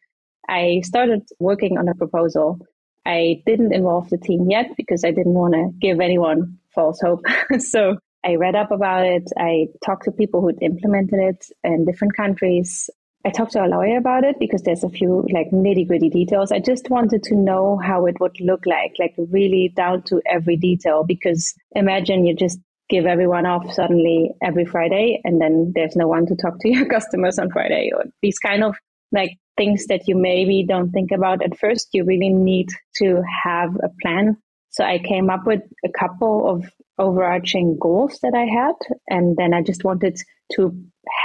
i 0.49 0.81
started 0.83 1.21
working 1.39 1.77
on 1.77 1.87
a 1.87 1.95
proposal. 1.95 2.59
I 3.05 3.41
didn't 3.45 3.73
involve 3.73 4.09
the 4.09 4.17
team 4.17 4.49
yet 4.49 4.67
because 4.75 5.05
i 5.05 5.11
didn't 5.11 5.39
want 5.41 5.53
to 5.53 5.71
give 5.79 5.99
anyone 6.01 6.57
false 6.75 6.99
hope. 7.01 7.23
So 7.59 7.97
i 8.25 8.35
read 8.35 8.55
up 8.55 8.71
about 8.71 9.05
it. 9.05 9.23
I 9.37 9.67
talked 9.85 10.03
to 10.05 10.11
people 10.11 10.41
who'd 10.41 10.61
implemented 10.61 11.19
it 11.31 11.45
in 11.63 11.85
different 11.85 12.17
countries 12.17 12.89
I 13.27 13.29
talked 13.29 13.51
to 13.51 13.65
a 13.65 13.67
lawyer 13.67 13.97
about 13.97 14.23
it 14.23 14.37
because 14.39 14.61
there's 14.61 14.85
a 14.85 14.89
few 14.89 15.27
like 15.33 15.51
nitty 15.51 15.85
gritty 15.85 16.09
details. 16.09 16.49
I 16.53 16.59
just 16.59 16.89
wanted 16.89 17.23
to 17.23 17.35
know 17.35 17.77
how 17.77 18.05
it 18.05 18.15
would 18.21 18.39
look 18.39 18.65
like, 18.65 18.93
like 18.99 19.15
really 19.17 19.73
down 19.75 20.03
to 20.03 20.21
every 20.25 20.55
detail. 20.55 21.03
Because 21.03 21.53
imagine 21.71 22.25
you 22.25 22.33
just 22.33 22.57
give 22.89 23.05
everyone 23.05 23.45
off 23.45 23.73
suddenly 23.73 24.29
every 24.41 24.63
Friday 24.63 25.19
and 25.25 25.41
then 25.41 25.73
there's 25.75 25.97
no 25.97 26.07
one 26.07 26.25
to 26.27 26.37
talk 26.37 26.57
to 26.61 26.69
your 26.73 26.85
customers 26.85 27.37
on 27.37 27.51
Friday 27.51 27.91
or 27.93 28.05
these 28.21 28.39
kind 28.39 28.63
of 28.63 28.77
like 29.11 29.31
things 29.57 29.87
that 29.87 30.07
you 30.07 30.15
maybe 30.15 30.65
don't 30.65 30.91
think 30.91 31.11
about 31.11 31.43
at 31.43 31.59
first. 31.59 31.89
You 31.91 32.05
really 32.05 32.29
need 32.29 32.69
to 32.99 33.21
have 33.43 33.75
a 33.83 33.89
plan. 34.01 34.37
So 34.69 34.85
I 34.85 34.99
came 34.99 35.29
up 35.29 35.45
with 35.45 35.63
a 35.83 35.89
couple 35.89 36.49
of 36.49 36.63
overarching 36.97 37.77
goals 37.77 38.19
that 38.23 38.33
I 38.33 38.45
had. 38.45 38.75
And 39.09 39.35
then 39.35 39.53
I 39.53 39.61
just 39.63 39.83
wanted 39.83 40.17
to 40.53 40.71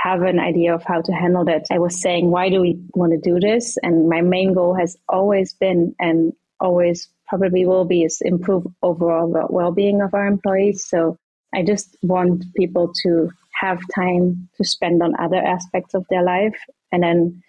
have 0.02 0.22
an 0.22 0.38
idea 0.38 0.74
of 0.74 0.84
how 0.84 1.00
to 1.00 1.12
handle 1.12 1.44
that. 1.44 1.66
I 1.70 1.78
was 1.78 2.00
saying, 2.00 2.30
why 2.30 2.48
do 2.48 2.60
we 2.60 2.80
want 2.94 3.12
to 3.12 3.18
do 3.18 3.40
this? 3.40 3.76
And 3.82 4.08
my 4.08 4.20
main 4.20 4.52
goal 4.52 4.74
has 4.74 4.96
always 5.08 5.54
been 5.54 5.94
and 5.98 6.32
always 6.60 7.08
probably 7.28 7.66
will 7.66 7.84
be 7.84 8.02
is 8.02 8.20
improve 8.20 8.66
overall 8.82 9.48
well-being 9.50 10.02
of 10.02 10.14
our 10.14 10.26
employees. 10.26 10.84
So 10.86 11.16
I 11.54 11.62
just 11.62 11.96
want 12.02 12.44
people 12.56 12.92
to 13.02 13.30
have 13.60 13.80
time 13.94 14.48
to 14.56 14.64
spend 14.64 15.02
on 15.02 15.14
other 15.18 15.36
aspects 15.36 15.94
of 15.94 16.06
their 16.10 16.22
life. 16.22 16.58
And 16.90 17.02
then 17.02 17.42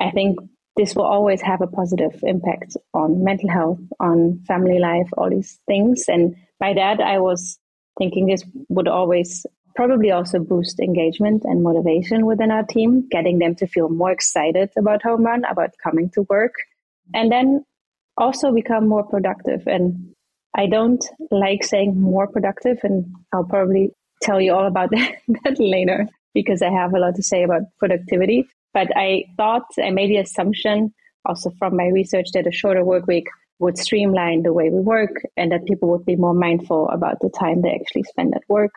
I 0.00 0.10
think 0.10 0.38
this 0.76 0.94
will 0.94 1.04
always 1.04 1.40
have 1.40 1.60
a 1.60 1.66
positive 1.66 2.18
impact 2.22 2.76
on 2.92 3.22
mental 3.22 3.48
health, 3.48 3.78
on 4.00 4.42
family 4.46 4.78
life, 4.78 5.08
all 5.16 5.30
these 5.30 5.58
things. 5.66 6.04
And 6.08 6.36
by 6.58 6.74
that, 6.74 7.00
I 7.00 7.20
was 7.20 7.58
thinking 7.98 8.26
this 8.26 8.44
would 8.68 8.88
always 8.88 9.46
probably 9.74 10.10
also 10.10 10.38
boost 10.38 10.80
engagement 10.80 11.42
and 11.44 11.62
motivation 11.62 12.26
within 12.26 12.50
our 12.50 12.64
team, 12.64 13.06
getting 13.10 13.38
them 13.38 13.54
to 13.56 13.66
feel 13.66 13.88
more 13.88 14.10
excited 14.10 14.70
about 14.76 15.02
Homerun, 15.02 15.50
about 15.50 15.70
coming 15.82 16.10
to 16.14 16.22
work, 16.28 16.54
and 17.12 17.30
then 17.30 17.64
also 18.16 18.52
become 18.52 18.88
more 18.88 19.04
productive. 19.04 19.66
And 19.66 20.14
I 20.56 20.66
don't 20.66 21.04
like 21.30 21.64
saying 21.64 22.00
more 22.00 22.28
productive, 22.28 22.78
and 22.82 23.04
I'll 23.32 23.44
probably 23.44 23.90
tell 24.22 24.40
you 24.40 24.54
all 24.54 24.66
about 24.66 24.90
that, 24.90 25.16
that 25.44 25.58
later 25.58 26.06
because 26.34 26.62
I 26.62 26.70
have 26.70 26.94
a 26.94 26.98
lot 26.98 27.14
to 27.14 27.22
say 27.22 27.42
about 27.44 27.62
productivity. 27.78 28.46
But 28.72 28.88
I 28.96 29.24
thought 29.36 29.66
I 29.82 29.90
made 29.90 30.10
the 30.10 30.18
assumption 30.18 30.92
also 31.24 31.50
from 31.58 31.76
my 31.76 31.86
research 31.86 32.26
that 32.34 32.46
a 32.46 32.52
shorter 32.52 32.84
work 32.84 33.06
week 33.06 33.26
would 33.60 33.78
streamline 33.78 34.42
the 34.42 34.52
way 34.52 34.68
we 34.68 34.80
work 34.80 35.22
and 35.36 35.52
that 35.52 35.64
people 35.64 35.88
would 35.90 36.04
be 36.04 36.16
more 36.16 36.34
mindful 36.34 36.88
about 36.88 37.20
the 37.20 37.30
time 37.30 37.62
they 37.62 37.70
actually 37.70 38.02
spend 38.02 38.34
at 38.34 38.42
work. 38.48 38.72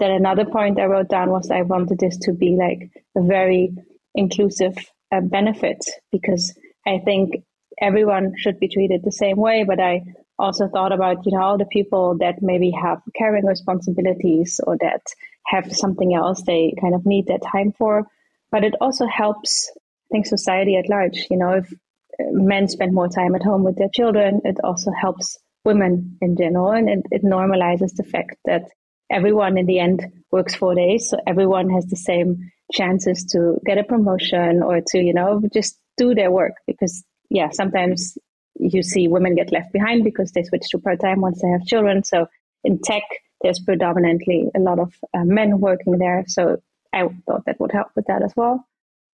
Then 0.00 0.12
another 0.12 0.46
point 0.46 0.80
I 0.80 0.86
wrote 0.86 1.10
down 1.10 1.28
was 1.28 1.50
I 1.50 1.60
wanted 1.60 1.98
this 1.98 2.16
to 2.22 2.32
be 2.32 2.56
like 2.56 2.90
a 3.14 3.22
very 3.22 3.70
inclusive 4.14 4.74
uh, 5.12 5.20
benefit 5.20 5.78
because 6.10 6.58
I 6.86 7.00
think 7.04 7.44
everyone 7.80 8.32
should 8.38 8.58
be 8.58 8.68
treated 8.68 9.02
the 9.04 9.12
same 9.12 9.36
way. 9.36 9.64
But 9.64 9.78
I 9.78 10.04
also 10.38 10.68
thought 10.68 10.92
about, 10.92 11.26
you 11.26 11.32
know, 11.32 11.42
all 11.42 11.58
the 11.58 11.66
people 11.66 12.16
that 12.20 12.36
maybe 12.40 12.70
have 12.70 13.02
caring 13.14 13.44
responsibilities 13.44 14.58
or 14.66 14.78
that 14.78 15.02
have 15.46 15.70
something 15.70 16.14
else 16.14 16.42
they 16.42 16.72
kind 16.80 16.94
of 16.94 17.04
need 17.04 17.26
that 17.26 17.42
time 17.42 17.72
for. 17.76 18.06
But 18.50 18.64
it 18.64 18.74
also 18.80 19.06
helps, 19.06 19.70
I 19.76 20.08
think, 20.12 20.24
society 20.24 20.76
at 20.76 20.88
large. 20.88 21.26
You 21.30 21.36
know, 21.36 21.52
if 21.58 21.70
uh, 21.70 22.24
men 22.30 22.68
spend 22.68 22.94
more 22.94 23.08
time 23.08 23.34
at 23.34 23.42
home 23.42 23.64
with 23.64 23.76
their 23.76 23.90
children, 23.94 24.40
it 24.44 24.56
also 24.64 24.92
helps 24.98 25.38
women 25.62 26.16
in 26.22 26.38
general. 26.38 26.70
And 26.70 26.88
it, 26.88 27.00
it 27.10 27.22
normalizes 27.22 27.94
the 27.96 28.04
fact 28.04 28.36
that 28.46 28.62
everyone 29.10 29.58
in 29.58 29.66
the 29.66 29.78
end 29.78 30.06
works 30.30 30.54
four 30.54 30.74
days. 30.74 31.08
So 31.08 31.18
everyone 31.26 31.70
has 31.70 31.86
the 31.86 31.96
same 31.96 32.50
chances 32.72 33.24
to 33.32 33.58
get 33.66 33.78
a 33.78 33.84
promotion 33.84 34.62
or 34.62 34.80
to, 34.88 34.98
you 34.98 35.12
know, 35.12 35.42
just 35.52 35.78
do 35.96 36.14
their 36.14 36.30
work 36.30 36.52
because 36.66 37.04
yeah, 37.28 37.50
sometimes 37.50 38.16
you 38.58 38.82
see 38.82 39.08
women 39.08 39.34
get 39.34 39.52
left 39.52 39.72
behind 39.72 40.04
because 40.04 40.32
they 40.32 40.42
switch 40.42 40.68
to 40.70 40.78
part 40.78 41.00
time 41.00 41.20
once 41.20 41.40
they 41.40 41.48
have 41.48 41.64
children. 41.64 42.04
So 42.04 42.26
in 42.64 42.80
tech, 42.82 43.02
there's 43.42 43.60
predominantly 43.60 44.48
a 44.54 44.60
lot 44.60 44.78
of 44.78 44.94
uh, 45.14 45.24
men 45.24 45.60
working 45.60 45.98
there. 45.98 46.24
So 46.28 46.58
I 46.92 47.08
thought 47.26 47.44
that 47.46 47.60
would 47.60 47.72
help 47.72 47.88
with 47.96 48.06
that 48.06 48.22
as 48.22 48.32
well. 48.36 48.66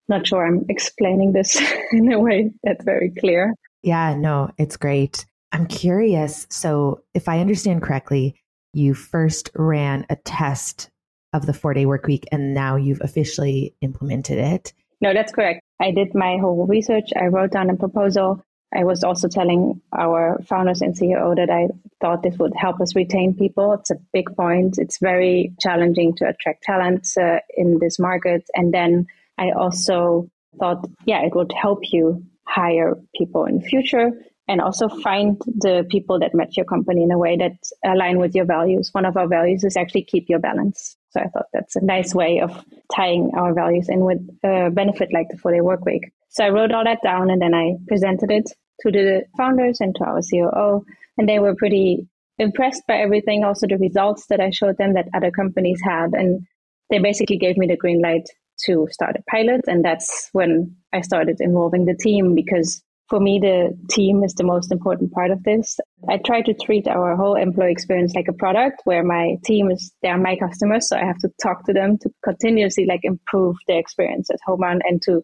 Not 0.09 0.27
sure 0.27 0.47
I'm 0.47 0.65
explaining 0.69 1.33
this 1.33 1.61
in 1.93 2.13
a 2.13 2.19
way 2.19 2.53
that's 2.63 2.85
very 2.85 3.13
clear. 3.19 3.55
Yeah, 3.83 4.15
no, 4.15 4.51
it's 4.59 4.77
great. 4.77 5.27
I'm 5.53 5.67
curious. 5.67 6.47
So, 6.51 7.03
if 7.15 7.29
I 7.29 7.39
understand 7.39 7.83
correctly, 7.83 8.35
you 8.77 8.95
first 8.95 9.51
ran 9.55 10.07
a 10.11 10.17
test 10.17 10.91
of 11.33 11.47
the 11.47 11.53
four 11.53 11.75
day 11.75 11.87
work 11.87 12.07
week 12.07 12.25
and 12.31 12.55
now 12.55 12.77
you've 12.77 13.01
officially 13.01 13.75
implemented 13.81 14.39
it. 14.39 14.73
No, 15.01 15.13
that's 15.13 15.33
correct. 15.33 15.61
I 15.81 15.91
did 15.91 16.15
my 16.15 16.39
whole 16.39 16.67
research. 16.67 17.11
I 17.21 17.27
wrote 17.27 17.53
down 17.53 17.71
a 17.71 17.77
proposal. 17.77 18.43
I 18.75 18.85
was 18.85 19.05
also 19.05 19.29
telling 19.29 19.81
our 19.97 20.39
founders 20.47 20.83
and 20.83 20.95
CEO 20.95 21.35
that 21.37 21.51
I 21.51 21.69
thought 22.01 22.23
this 22.23 22.37
would 22.39 22.55
help 22.57 22.81
us 22.81 22.97
retain 22.97 23.35
people. 23.35 23.73
It's 23.75 23.91
a 23.91 23.99
big 24.13 24.35
point. 24.37 24.77
It's 24.79 24.99
very 24.99 25.55
challenging 25.61 26.15
to 26.17 26.29
attract 26.29 26.63
talent 26.63 27.09
uh, 27.21 27.39
in 27.57 27.79
this 27.79 27.99
market. 27.99 28.45
And 28.55 28.75
then 28.75 29.07
I 29.39 29.51
also 29.51 30.29
thought, 30.59 30.87
yeah, 31.05 31.23
it 31.23 31.35
would 31.35 31.53
help 31.53 31.81
you 31.93 32.25
hire 32.47 32.97
people 33.15 33.45
in 33.45 33.61
future 33.61 34.13
and 34.49 34.61
also 34.61 34.89
find 34.89 35.41
the 35.47 35.85
people 35.91 36.21
that 36.21 36.35
match 36.35 36.57
your 36.57 36.67
company 36.67 37.03
in 37.03 37.11
a 37.11 37.19
way 37.19 37.37
that 37.37 37.57
align 37.85 38.19
with 38.19 38.35
your 38.35 38.45
values. 38.45 38.91
One 38.93 39.05
of 39.05 39.17
our 39.17 39.27
values 39.27 39.65
is 39.65 39.77
actually 39.77 40.05
keep 40.05 40.29
your 40.29 40.39
balance. 40.39 40.97
So 41.11 41.21
I 41.21 41.29
thought 41.29 41.47
that's 41.53 41.77
a 41.77 41.85
nice 41.85 42.15
way 42.15 42.41
of 42.41 42.65
tying 42.95 43.33
our 43.37 43.55
values 43.55 43.89
in 43.89 44.01
with 44.01 44.19
a 44.45 44.71
benefit 44.71 45.09
like 45.13 45.27
the 45.31 45.39
four 45.39 45.53
day 45.53 45.61
work 45.61 45.85
week. 45.85 46.13
So 46.29 46.45
I 46.45 46.51
wrote 46.51 46.73
all 46.73 46.85
that 46.85 47.03
down 47.03 47.31
and 47.31 47.41
then 47.41 47.55
I 47.55 47.77
presented 47.89 48.31
it 48.31 48.51
to 48.83 48.93
the 48.93 49.25
founders 49.37 49.81
and 49.81 49.95
to 49.97 50.05
our 50.05 50.21
COO. 50.21 50.85
And 51.19 51.29
they 51.29 51.39
were 51.39 51.55
pretty 51.55 52.07
impressed 52.39 52.83
by 52.87 52.99
everything, 52.99 53.43
also 53.43 53.67
the 53.67 53.79
results 53.79 54.27
that 54.29 54.41
I 54.41 54.51
showed 54.51 54.77
them 54.77 54.95
that 54.95 55.09
other 55.15 55.31
companies 55.31 55.81
had. 55.83 56.13
And 56.13 56.47
they 56.91 56.99
basically 56.99 57.39
gave 57.39 57.57
me 57.57 57.67
the 57.67 57.77
green 57.77 58.01
light 58.01 58.29
to 58.67 58.87
start 58.91 59.17
a 59.17 59.31
pilot. 59.31 59.63
And 59.67 59.85
that's 59.85 60.29
when 60.33 60.77
I 60.93 61.01
started 61.01 61.39
involving 61.41 61.87
the 61.87 61.97
team 61.97 62.35
because 62.35 62.83
for 63.09 63.21
me, 63.21 63.39
the 63.39 63.77
team 63.89 64.25
is 64.25 64.35
the 64.35 64.45
most 64.45 64.73
important 64.73 65.13
part 65.13 65.31
of 65.31 65.43
this. 65.45 65.79
I 66.09 66.19
try 66.19 66.43
to 66.43 66.55
treat 66.55 66.89
our 66.89 67.15
whole 67.15 67.37
employee 67.37 67.71
experience 67.71 68.15
like 68.17 68.27
a 68.29 68.33
product 68.33 68.81
where 68.85 69.05
my 69.05 69.37
team 69.45 69.71
is, 69.71 69.93
they 70.03 70.09
are 70.09 70.19
my 70.19 70.37
customers. 70.37 70.89
So 70.89 70.97
I 70.97 71.05
have 71.05 71.19
to 71.19 71.31
talk 71.41 71.65
to 71.67 71.73
them 71.73 71.99
to 71.99 72.11
continuously 72.25 72.85
like 72.85 73.01
improve 73.05 73.57
their 73.69 73.79
experience 73.79 74.29
at 74.31 74.41
Homerun 74.47 74.81
and 74.85 75.01
to, 75.03 75.23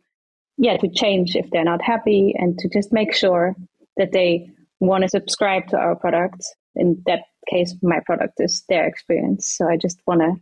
yeah, 0.59 0.77
to 0.77 0.89
change 0.89 1.35
if 1.35 1.51
they're 1.51 1.65
not 1.65 1.83
happy 1.83 2.35
and 2.39 2.57
to 2.59 2.69
just 2.69 2.93
make 2.93 3.13
sure 3.15 3.57
that 3.97 4.13
they 4.13 4.51
want 4.79 5.03
to 5.03 5.09
subscribe 5.09 5.67
to 5.69 5.77
our 5.77 5.97
product. 5.97 6.45
In 6.77 7.03
that 7.07 7.25
case, 7.51 7.75
my 7.83 7.99
product 8.07 8.35
is 8.39 8.63
their 8.69 8.87
experience. 8.87 9.55
So 9.57 9.69
I 9.69 9.77
just 9.77 10.01
want 10.07 10.21
to 10.21 10.35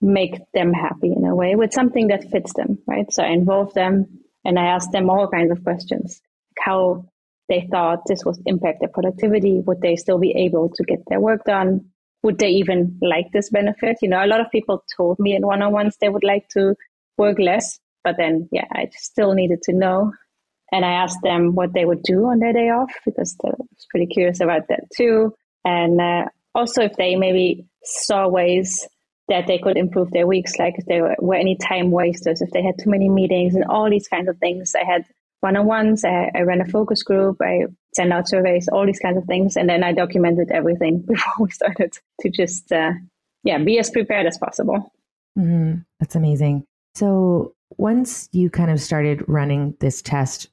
make 0.00 0.40
them 0.54 0.72
happy 0.72 1.12
in 1.12 1.24
a 1.24 1.36
way 1.36 1.54
with 1.54 1.72
something 1.72 2.08
that 2.08 2.30
fits 2.30 2.52
them, 2.54 2.78
right? 2.88 3.12
So 3.12 3.22
I 3.22 3.28
involve 3.28 3.74
them 3.74 4.20
and 4.44 4.58
I 4.58 4.66
ask 4.66 4.90
them 4.90 5.08
all 5.08 5.28
kinds 5.28 5.52
of 5.52 5.62
questions 5.62 6.20
how 6.64 7.04
they 7.48 7.66
thought 7.70 8.02
this 8.06 8.24
would 8.24 8.36
impact 8.46 8.80
their 8.80 8.88
productivity. 8.88 9.60
Would 9.66 9.80
they 9.80 9.96
still 9.96 10.18
be 10.18 10.32
able 10.32 10.70
to 10.70 10.84
get 10.84 11.00
their 11.08 11.20
work 11.20 11.44
done? 11.44 11.90
Would 12.22 12.38
they 12.38 12.50
even 12.50 12.98
like 13.02 13.26
this 13.32 13.50
benefit? 13.50 13.98
You 14.02 14.08
know, 14.08 14.24
a 14.24 14.26
lot 14.26 14.40
of 14.40 14.50
people 14.50 14.84
told 14.96 15.18
me 15.18 15.34
in 15.34 15.46
one 15.46 15.62
on 15.62 15.72
ones 15.72 15.96
they 16.00 16.08
would 16.08 16.24
like 16.24 16.48
to 16.50 16.76
work 17.18 17.38
less, 17.38 17.78
but 18.04 18.16
then, 18.16 18.48
yeah, 18.52 18.66
I 18.72 18.88
still 18.92 19.34
needed 19.34 19.62
to 19.62 19.72
know. 19.72 20.12
And 20.72 20.84
I 20.84 20.92
asked 20.92 21.18
them 21.22 21.54
what 21.54 21.72
they 21.72 21.84
would 21.84 22.02
do 22.04 22.26
on 22.26 22.38
their 22.38 22.52
day 22.52 22.68
off 22.68 22.92
because 23.04 23.36
I 23.44 23.48
was 23.48 23.86
pretty 23.90 24.06
curious 24.06 24.40
about 24.40 24.68
that 24.68 24.84
too. 24.96 25.34
And 25.64 26.00
uh, 26.00 26.26
also, 26.54 26.82
if 26.82 26.94
they 26.96 27.16
maybe 27.16 27.66
saw 27.82 28.28
ways 28.28 28.86
that 29.28 29.46
they 29.46 29.58
could 29.58 29.76
improve 29.76 30.10
their 30.10 30.26
weeks, 30.26 30.58
like 30.58 30.74
if 30.78 30.86
there 30.86 31.16
were 31.18 31.34
any 31.34 31.56
time 31.56 31.90
wasters, 31.90 32.40
if 32.40 32.50
they 32.50 32.62
had 32.62 32.78
too 32.78 32.90
many 32.90 33.08
meetings 33.08 33.54
and 33.54 33.64
all 33.64 33.90
these 33.90 34.08
kinds 34.08 34.28
of 34.28 34.38
things. 34.38 34.74
I 34.74 34.84
had 34.84 35.04
one-on-ones. 35.40 36.04
I, 36.04 36.30
I 36.34 36.42
ran 36.42 36.60
a 36.60 36.66
focus 36.66 37.02
group. 37.02 37.38
I 37.42 37.64
sent 37.94 38.12
out 38.12 38.28
surveys, 38.28 38.68
all 38.68 38.86
these 38.86 39.00
kinds 39.00 39.18
of 39.18 39.24
things, 39.24 39.56
and 39.56 39.68
then 39.68 39.82
I 39.82 39.92
documented 39.92 40.50
everything 40.50 41.00
before 41.06 41.32
we 41.40 41.50
started 41.50 41.92
to 42.20 42.30
just, 42.30 42.70
uh, 42.72 42.92
yeah, 43.44 43.58
be 43.58 43.78
as 43.78 43.90
prepared 43.90 44.26
as 44.26 44.38
possible. 44.38 44.92
Mm-hmm. 45.38 45.80
That's 45.98 46.14
amazing. 46.16 46.64
So 46.94 47.54
once 47.78 48.28
you 48.32 48.50
kind 48.50 48.70
of 48.70 48.80
started 48.80 49.24
running 49.28 49.76
this 49.80 50.02
test, 50.02 50.48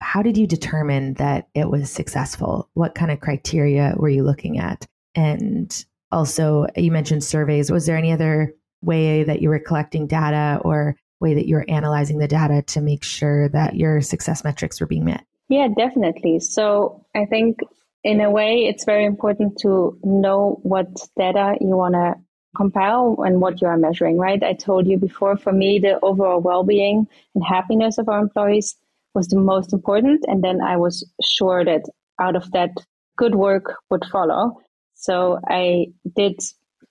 how 0.00 0.22
did 0.22 0.36
you 0.36 0.46
determine 0.46 1.14
that 1.14 1.48
it 1.54 1.68
was 1.68 1.90
successful? 1.90 2.68
What 2.74 2.94
kind 2.94 3.10
of 3.10 3.20
criteria 3.20 3.94
were 3.96 4.08
you 4.08 4.22
looking 4.22 4.58
at? 4.58 4.86
And 5.14 5.84
also, 6.12 6.66
you 6.76 6.92
mentioned 6.92 7.24
surveys. 7.24 7.70
Was 7.70 7.86
there 7.86 7.96
any 7.96 8.12
other 8.12 8.54
way 8.80 9.24
that 9.24 9.42
you 9.42 9.48
were 9.48 9.58
collecting 9.58 10.06
data 10.06 10.60
or 10.64 10.96
way 11.20 11.34
that 11.34 11.46
you're 11.46 11.64
analyzing 11.68 12.18
the 12.18 12.28
data 12.28 12.62
to 12.62 12.80
make 12.80 13.02
sure 13.02 13.48
that 13.48 13.74
your 13.74 14.00
success 14.00 14.44
metrics 14.44 14.80
were 14.80 14.86
being 14.86 15.04
met? 15.04 15.24
Yeah, 15.48 15.68
definitely. 15.76 16.40
So 16.40 17.04
I 17.14 17.24
think 17.24 17.58
in 18.04 18.20
a 18.20 18.30
way, 18.30 18.66
it's 18.66 18.84
very 18.84 19.04
important 19.04 19.58
to 19.60 19.98
know 20.04 20.60
what 20.62 20.86
data 21.16 21.56
you 21.60 21.76
want 21.76 21.94
to 21.94 22.14
compile 22.56 23.16
and 23.24 23.40
what 23.40 23.60
you 23.60 23.68
are 23.68 23.76
measuring, 23.76 24.18
right? 24.18 24.42
I 24.42 24.52
told 24.52 24.86
you 24.86 24.98
before, 24.98 25.36
for 25.36 25.52
me, 25.52 25.78
the 25.78 25.98
overall 26.02 26.40
well 26.40 26.64
being 26.64 27.06
and 27.34 27.44
happiness 27.44 27.98
of 27.98 28.08
our 28.08 28.20
employees 28.20 28.76
was 29.14 29.28
the 29.28 29.38
most 29.38 29.72
important. 29.72 30.24
And 30.28 30.42
then 30.42 30.60
I 30.60 30.76
was 30.76 31.08
sure 31.22 31.64
that 31.64 31.82
out 32.20 32.36
of 32.36 32.50
that, 32.52 32.70
good 33.16 33.34
work 33.34 33.76
would 33.90 34.04
follow. 34.12 34.60
So 34.94 35.38
I 35.48 35.86
did 36.16 36.40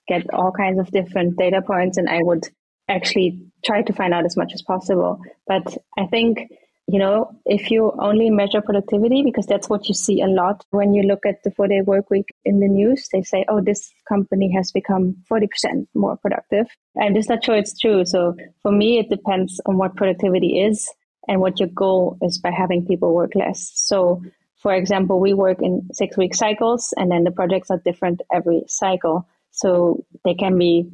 get 0.07 0.33
all 0.33 0.51
kinds 0.51 0.79
of 0.79 0.91
different 0.91 1.37
data 1.37 1.61
points 1.61 1.97
and 1.97 2.09
I 2.09 2.19
would 2.21 2.47
actually 2.87 3.45
try 3.65 3.81
to 3.81 3.93
find 3.93 4.13
out 4.13 4.25
as 4.25 4.37
much 4.37 4.53
as 4.53 4.61
possible. 4.61 5.19
But 5.47 5.77
I 5.97 6.05
think, 6.05 6.51
you 6.87 6.99
know, 6.99 7.31
if 7.45 7.69
you 7.69 7.91
only 7.99 8.29
measure 8.29 8.61
productivity, 8.61 9.23
because 9.23 9.45
that's 9.45 9.69
what 9.69 9.87
you 9.87 9.93
see 9.93 10.21
a 10.21 10.27
lot 10.27 10.63
when 10.71 10.93
you 10.93 11.03
look 11.03 11.25
at 11.25 11.43
the 11.43 11.51
four 11.51 11.67
day 11.67 11.81
work 11.81 12.09
week 12.09 12.27
in 12.45 12.59
the 12.59 12.67
news, 12.67 13.07
they 13.11 13.23
say, 13.23 13.45
oh, 13.49 13.61
this 13.61 13.91
company 14.07 14.51
has 14.53 14.71
become 14.71 15.15
40% 15.29 15.87
more 15.93 16.17
productive. 16.17 16.67
I'm 16.99 17.13
just 17.13 17.29
not 17.29 17.43
sure 17.43 17.55
it's 17.55 17.77
true. 17.77 18.05
So 18.05 18.35
for 18.61 18.71
me, 18.71 18.99
it 18.99 19.09
depends 19.09 19.59
on 19.65 19.77
what 19.77 19.95
productivity 19.95 20.61
is 20.61 20.89
and 21.27 21.41
what 21.41 21.59
your 21.59 21.69
goal 21.69 22.17
is 22.21 22.37
by 22.37 22.51
having 22.51 22.85
people 22.85 23.13
work 23.13 23.35
less. 23.35 23.71
So 23.75 24.21
for 24.57 24.73
example, 24.73 25.19
we 25.19 25.33
work 25.33 25.61
in 25.61 25.87
six 25.93 26.17
week 26.17 26.35
cycles 26.35 26.93
and 26.97 27.11
then 27.11 27.23
the 27.23 27.31
projects 27.31 27.69
are 27.69 27.81
different 27.85 28.21
every 28.33 28.63
cycle. 28.67 29.27
So 29.51 30.05
they 30.25 30.33
can 30.33 30.57
be 30.57 30.89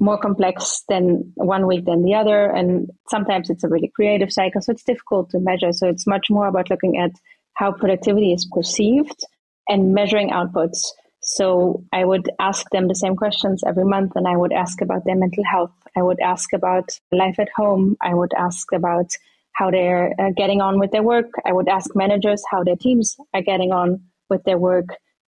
more 0.00 0.18
complex 0.18 0.82
than 0.88 1.32
one 1.36 1.66
week 1.66 1.84
than 1.84 2.02
the 2.02 2.14
other. 2.14 2.50
And 2.50 2.90
sometimes 3.08 3.50
it's 3.50 3.64
a 3.64 3.68
really 3.68 3.92
creative 3.94 4.32
cycle. 4.32 4.60
So 4.60 4.72
it's 4.72 4.84
difficult 4.84 5.30
to 5.30 5.38
measure. 5.38 5.72
So 5.72 5.88
it's 5.88 6.06
much 6.06 6.26
more 6.30 6.48
about 6.48 6.70
looking 6.70 6.98
at 6.98 7.12
how 7.54 7.72
productivity 7.72 8.32
is 8.32 8.48
perceived 8.52 9.24
and 9.68 9.94
measuring 9.94 10.30
outputs. 10.30 10.78
So 11.22 11.84
I 11.92 12.04
would 12.04 12.28
ask 12.38 12.68
them 12.70 12.88
the 12.88 12.94
same 12.94 13.16
questions 13.16 13.62
every 13.66 13.84
month 13.84 14.12
and 14.14 14.28
I 14.28 14.36
would 14.36 14.52
ask 14.52 14.82
about 14.82 15.04
their 15.04 15.16
mental 15.16 15.44
health. 15.44 15.72
I 15.96 16.02
would 16.02 16.20
ask 16.20 16.52
about 16.52 16.90
life 17.12 17.38
at 17.38 17.48
home. 17.56 17.96
I 18.02 18.12
would 18.12 18.32
ask 18.36 18.70
about 18.72 19.10
how 19.54 19.70
they're 19.70 20.12
uh, 20.18 20.30
getting 20.36 20.60
on 20.60 20.78
with 20.78 20.90
their 20.90 21.02
work. 21.02 21.26
I 21.46 21.52
would 21.52 21.68
ask 21.68 21.94
managers 21.94 22.42
how 22.50 22.64
their 22.64 22.76
teams 22.76 23.16
are 23.32 23.40
getting 23.40 23.72
on 23.72 24.02
with 24.28 24.42
their 24.44 24.58
work. 24.58 24.86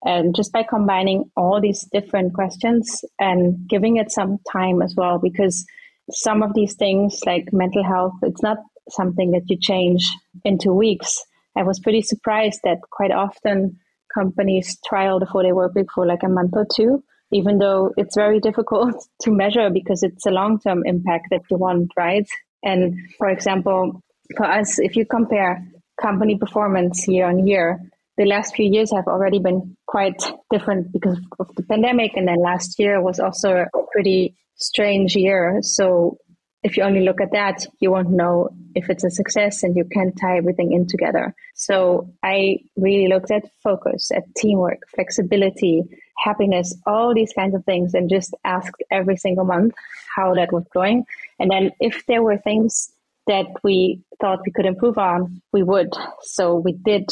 And 0.06 0.36
just 0.36 0.52
by 0.52 0.64
combining 0.64 1.32
all 1.38 1.62
these 1.62 1.88
different 1.94 2.34
questions 2.34 3.06
and 3.20 3.68
giving 3.70 3.98
it 3.98 4.12
some 4.12 4.40
time 4.52 4.82
as 4.82 4.94
well, 4.98 5.18
because 5.18 5.66
some 6.12 6.44
of 6.44 6.54
these 6.54 6.76
things 6.76 7.20
like 7.26 7.54
mental 7.54 7.84
health, 7.84 8.14
it's 8.22 8.44
not 8.44 8.58
something 8.90 9.32
that 9.32 9.50
you 9.50 9.58
change 9.60 10.06
in 10.44 10.58
two 10.58 10.74
weeks. 10.74 11.24
I 11.56 11.64
was 11.64 11.80
pretty 11.80 12.02
surprised 12.02 12.62
that 12.64 12.82
quite 12.92 13.12
often 13.12 13.80
companies 14.14 14.78
trial 14.86 15.20
the 15.20 15.26
four 15.26 15.44
day 15.44 15.54
work 15.54 15.74
week 15.76 15.88
for 15.94 16.06
like 16.06 16.24
a 16.24 16.30
month 16.30 16.52
or 16.54 16.68
two, 16.76 17.04
even 17.32 17.60
though 17.60 17.92
it's 17.98 18.16
very 18.16 18.40
difficult 18.48 18.96
to 19.22 19.32
measure 19.32 19.70
because 19.70 20.04
it's 20.04 20.26
a 20.26 20.32
long 20.32 20.60
term 20.60 20.84
impact 20.86 21.28
that 21.32 21.42
you 21.50 21.58
want, 21.58 21.92
right? 21.96 22.28
And 22.64 22.96
for 23.18 23.30
example, 23.30 24.02
for 24.38 24.46
us, 24.46 24.80
if 24.80 24.96
you 24.96 25.06
compare 25.06 25.66
company 26.02 26.38
performance 26.38 27.08
year 27.08 27.28
on 27.28 27.46
year, 27.46 27.80
the 28.18 28.26
last 28.26 28.56
few 28.56 28.70
years 28.70 28.92
have 28.92 29.08
already 29.08 29.40
been 29.40 29.76
quite 29.88 30.22
different 30.52 30.92
because 30.92 31.20
of 31.40 31.54
the 31.56 31.64
pandemic. 31.64 32.12
And 32.16 32.28
then 32.28 32.42
last 32.42 32.80
year 32.80 33.02
was 33.02 33.20
also 33.20 33.66
a 33.66 33.68
pretty 33.92 34.36
strange 34.56 35.16
year. 35.16 35.60
So 35.62 36.18
if 36.64 36.78
you 36.78 36.84
only 36.84 37.02
look 37.02 37.20
at 37.20 37.32
that, 37.34 37.66
you 37.80 37.92
won't 37.92 38.10
know 38.10 38.50
if 38.76 38.90
it's 38.90 39.04
a 39.04 39.10
success 39.10 39.64
and 39.64 39.76
you 39.76 39.84
can't 39.86 40.18
tie 40.20 40.38
everything 40.38 40.72
in 40.72 40.88
together. 40.88 41.36
So 41.56 42.14
I 42.24 42.60
really 42.78 43.08
looked 43.08 43.32
at 43.32 43.50
focus, 43.62 44.12
at 44.16 44.24
teamwork, 44.38 44.80
flexibility, 44.96 45.84
happiness, 46.18 46.76
all 46.88 47.14
these 47.14 47.34
kinds 47.34 47.56
of 47.56 47.66
things, 47.66 47.94
and 47.94 48.10
just 48.10 48.34
asked 48.46 48.82
every 48.90 49.18
single 49.18 49.46
month 49.46 49.74
how 50.16 50.36
that 50.36 50.54
was 50.54 50.66
going. 50.74 51.04
And 51.40 51.52
then 51.52 51.72
if 51.80 52.06
there 52.08 52.24
were 52.24 52.38
things 52.38 52.94
that 53.28 53.48
we 53.64 54.02
thought 54.22 54.40
we 54.46 54.52
could 54.52 54.66
improve 54.66 54.98
on, 54.98 55.42
we 55.52 55.64
would. 55.64 55.94
So 56.22 56.56
we 56.56 56.74
did 56.74 57.10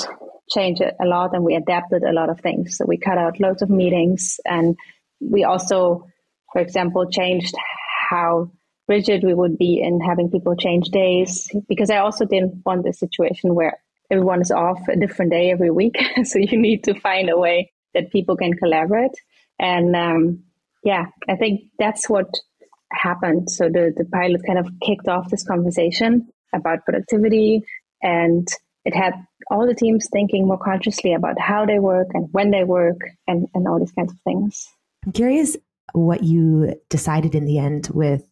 change 0.51 0.81
it 0.81 0.95
a 1.01 1.05
lot 1.05 1.33
and 1.33 1.43
we 1.43 1.55
adapted 1.55 2.03
a 2.03 2.13
lot 2.13 2.29
of 2.29 2.39
things. 2.41 2.77
So 2.77 2.85
we 2.85 2.97
cut 2.97 3.17
out 3.17 3.39
loads 3.39 3.61
of 3.61 3.69
meetings 3.69 4.39
and 4.45 4.77
we 5.19 5.43
also, 5.43 6.07
for 6.51 6.61
example, 6.61 7.09
changed 7.09 7.55
how 8.09 8.51
rigid 8.87 9.23
we 9.23 9.33
would 9.33 9.57
be 9.57 9.81
in 9.81 10.01
having 10.01 10.29
people 10.29 10.55
change 10.55 10.89
days 10.89 11.49
because 11.69 11.89
I 11.89 11.97
also 11.97 12.25
didn't 12.25 12.61
want 12.65 12.87
a 12.87 12.93
situation 12.93 13.55
where 13.55 13.79
everyone 14.09 14.41
is 14.41 14.51
off 14.51 14.79
a 14.89 14.97
different 14.97 15.31
day 15.31 15.51
every 15.51 15.71
week. 15.71 15.97
so 16.23 16.37
you 16.39 16.57
need 16.57 16.83
to 16.83 16.99
find 16.99 17.29
a 17.29 17.37
way 17.37 17.71
that 17.93 18.11
people 18.11 18.35
can 18.35 18.53
collaborate. 18.53 19.15
And 19.59 19.95
um, 19.95 20.43
yeah, 20.83 21.05
I 21.29 21.35
think 21.35 21.61
that's 21.79 22.09
what 22.09 22.27
happened. 22.91 23.49
So 23.49 23.69
the, 23.69 23.93
the 23.95 24.05
pilot 24.05 24.41
kind 24.45 24.59
of 24.59 24.67
kicked 24.85 25.07
off 25.07 25.29
this 25.29 25.43
conversation 25.43 26.27
about 26.53 26.83
productivity 26.83 27.63
and 28.01 28.47
it 28.83 28.95
had 28.95 29.13
all 29.51 29.67
the 29.67 29.75
teams 29.75 30.07
thinking 30.11 30.47
more 30.47 30.57
consciously 30.57 31.13
about 31.13 31.39
how 31.39 31.65
they 31.65 31.77
work 31.77 32.07
and 32.13 32.29
when 32.31 32.51
they 32.51 32.63
work 32.63 32.97
and, 33.27 33.47
and 33.53 33.67
all 33.67 33.79
these 33.79 33.91
kinds 33.91 34.11
of 34.11 34.17
things. 34.23 34.67
I'm 35.05 35.11
curious 35.11 35.57
what 35.93 36.23
you 36.23 36.75
decided 36.89 37.35
in 37.35 37.45
the 37.45 37.57
end 37.57 37.89
with 37.93 38.23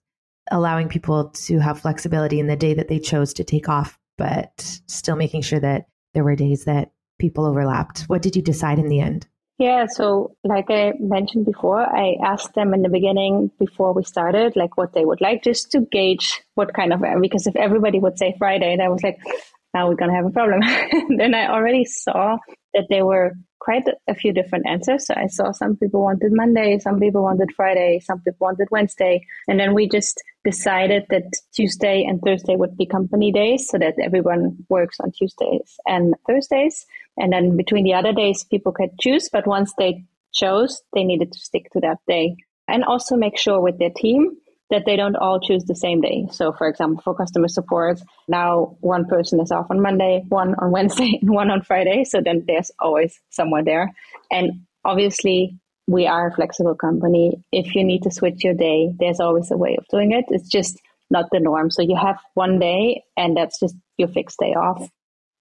allowing 0.49 0.87
people 0.87 1.29
to 1.29 1.59
have 1.59 1.81
flexibility 1.81 2.39
in 2.39 2.47
the 2.47 2.55
day 2.55 2.73
that 2.73 2.87
they 2.87 2.99
chose 2.99 3.33
to 3.33 3.43
take 3.43 3.67
off, 3.67 3.99
but 4.17 4.81
still 4.87 5.15
making 5.15 5.41
sure 5.41 5.59
that 5.59 5.87
there 6.13 6.23
were 6.23 6.35
days 6.35 6.65
that 6.65 6.91
people 7.19 7.45
overlapped. 7.45 8.03
What 8.03 8.21
did 8.21 8.35
you 8.35 8.41
decide 8.41 8.79
in 8.79 8.87
the 8.87 9.01
end? 9.01 9.27
Yeah, 9.57 9.87
so 9.87 10.37
like 10.45 10.67
I 10.69 10.93
mentioned 10.99 11.45
before, 11.45 11.81
I 11.81 12.15
asked 12.23 12.53
them 12.53 12.73
in 12.73 12.81
the 12.81 12.87
beginning 12.87 13.51
before 13.59 13.93
we 13.93 14.03
started, 14.05 14.55
like 14.55 14.77
what 14.77 14.93
they 14.93 15.03
would 15.03 15.19
like, 15.19 15.43
just 15.43 15.69
to 15.73 15.81
gauge 15.81 16.41
what 16.55 16.73
kind 16.73 16.93
of, 16.93 17.03
because 17.21 17.45
if 17.45 17.57
everybody 17.57 17.99
would 17.99 18.17
say 18.17 18.35
Friday, 18.39 18.77
that 18.77 18.89
was 18.89 19.03
like, 19.03 19.19
now 19.73 19.87
we're 19.87 19.95
going 19.95 20.11
to 20.11 20.15
have 20.15 20.25
a 20.25 20.31
problem. 20.31 20.61
then 21.17 21.33
I 21.33 21.47
already 21.47 21.85
saw 21.85 22.37
that 22.73 22.85
there 22.89 23.05
were 23.05 23.33
quite 23.59 23.83
a 24.07 24.15
few 24.15 24.33
different 24.33 24.65
answers. 24.67 25.05
So 25.05 25.13
I 25.15 25.27
saw 25.27 25.51
some 25.51 25.75
people 25.75 26.01
wanted 26.01 26.31
Monday, 26.33 26.79
some 26.79 26.99
people 26.99 27.23
wanted 27.23 27.51
Friday, 27.55 27.99
some 27.99 28.19
people 28.21 28.45
wanted 28.45 28.67
Wednesday. 28.71 29.25
And 29.47 29.59
then 29.59 29.73
we 29.73 29.87
just 29.87 30.21
decided 30.43 31.05
that 31.09 31.23
Tuesday 31.53 32.03
and 32.03 32.21
Thursday 32.21 32.55
would 32.55 32.77
be 32.77 32.85
company 32.85 33.31
days 33.31 33.67
so 33.69 33.77
that 33.77 33.95
everyone 34.01 34.57
works 34.69 34.97
on 35.01 35.11
Tuesdays 35.11 35.77
and 35.85 36.15
Thursdays. 36.25 36.85
And 37.17 37.33
then 37.33 37.57
between 37.57 37.83
the 37.83 37.93
other 37.93 38.13
days, 38.13 38.43
people 38.43 38.71
could 38.71 38.97
choose. 38.99 39.29
But 39.31 39.45
once 39.45 39.73
they 39.77 40.05
chose, 40.33 40.81
they 40.93 41.03
needed 41.03 41.31
to 41.33 41.39
stick 41.39 41.69
to 41.73 41.79
that 41.81 41.97
day. 42.07 42.37
And 42.67 42.83
also 42.83 43.15
make 43.17 43.37
sure 43.37 43.59
with 43.59 43.77
their 43.77 43.91
team 43.95 44.37
that 44.69 44.85
they 44.85 44.95
don't 44.95 45.15
all 45.15 45.39
choose 45.39 45.63
the 45.65 45.75
same 45.75 46.01
day. 46.01 46.27
So, 46.31 46.53
for 46.53 46.67
example, 46.67 47.01
for 47.03 47.15
customer 47.15 47.47
support, 47.47 47.99
now 48.27 48.77
one 48.81 49.05
person 49.05 49.39
is 49.39 49.51
off 49.51 49.67
on 49.69 49.81
Monday, 49.81 50.23
one 50.29 50.55
on 50.55 50.71
Wednesday, 50.71 51.17
and 51.21 51.31
one 51.31 51.49
on 51.49 51.61
Friday. 51.61 52.03
So 52.03 52.21
then 52.21 52.43
there's 52.47 52.71
always 52.79 53.19
someone 53.29 53.65
there. 53.65 53.91
And 54.31 54.65
obviously, 54.85 55.57
we 55.87 56.05
are 56.05 56.27
a 56.27 56.35
flexible 56.35 56.75
company. 56.75 57.43
If 57.51 57.73
you 57.73 57.83
need 57.83 58.03
to 58.03 58.11
switch 58.11 58.43
your 58.43 58.53
day, 58.53 58.91
there's 58.99 59.19
always 59.19 59.49
a 59.49 59.57
way 59.57 59.75
of 59.77 59.85
doing 59.89 60.11
it. 60.11 60.25
It's 60.29 60.49
just 60.49 60.79
not 61.09 61.25
the 61.31 61.39
norm. 61.39 61.71
So 61.71 61.81
you 61.81 61.95
have 61.95 62.19
one 62.35 62.59
day, 62.59 63.03
and 63.17 63.35
that's 63.35 63.59
just 63.59 63.75
your 63.97 64.07
fixed 64.07 64.37
day 64.39 64.53
off. 64.53 64.87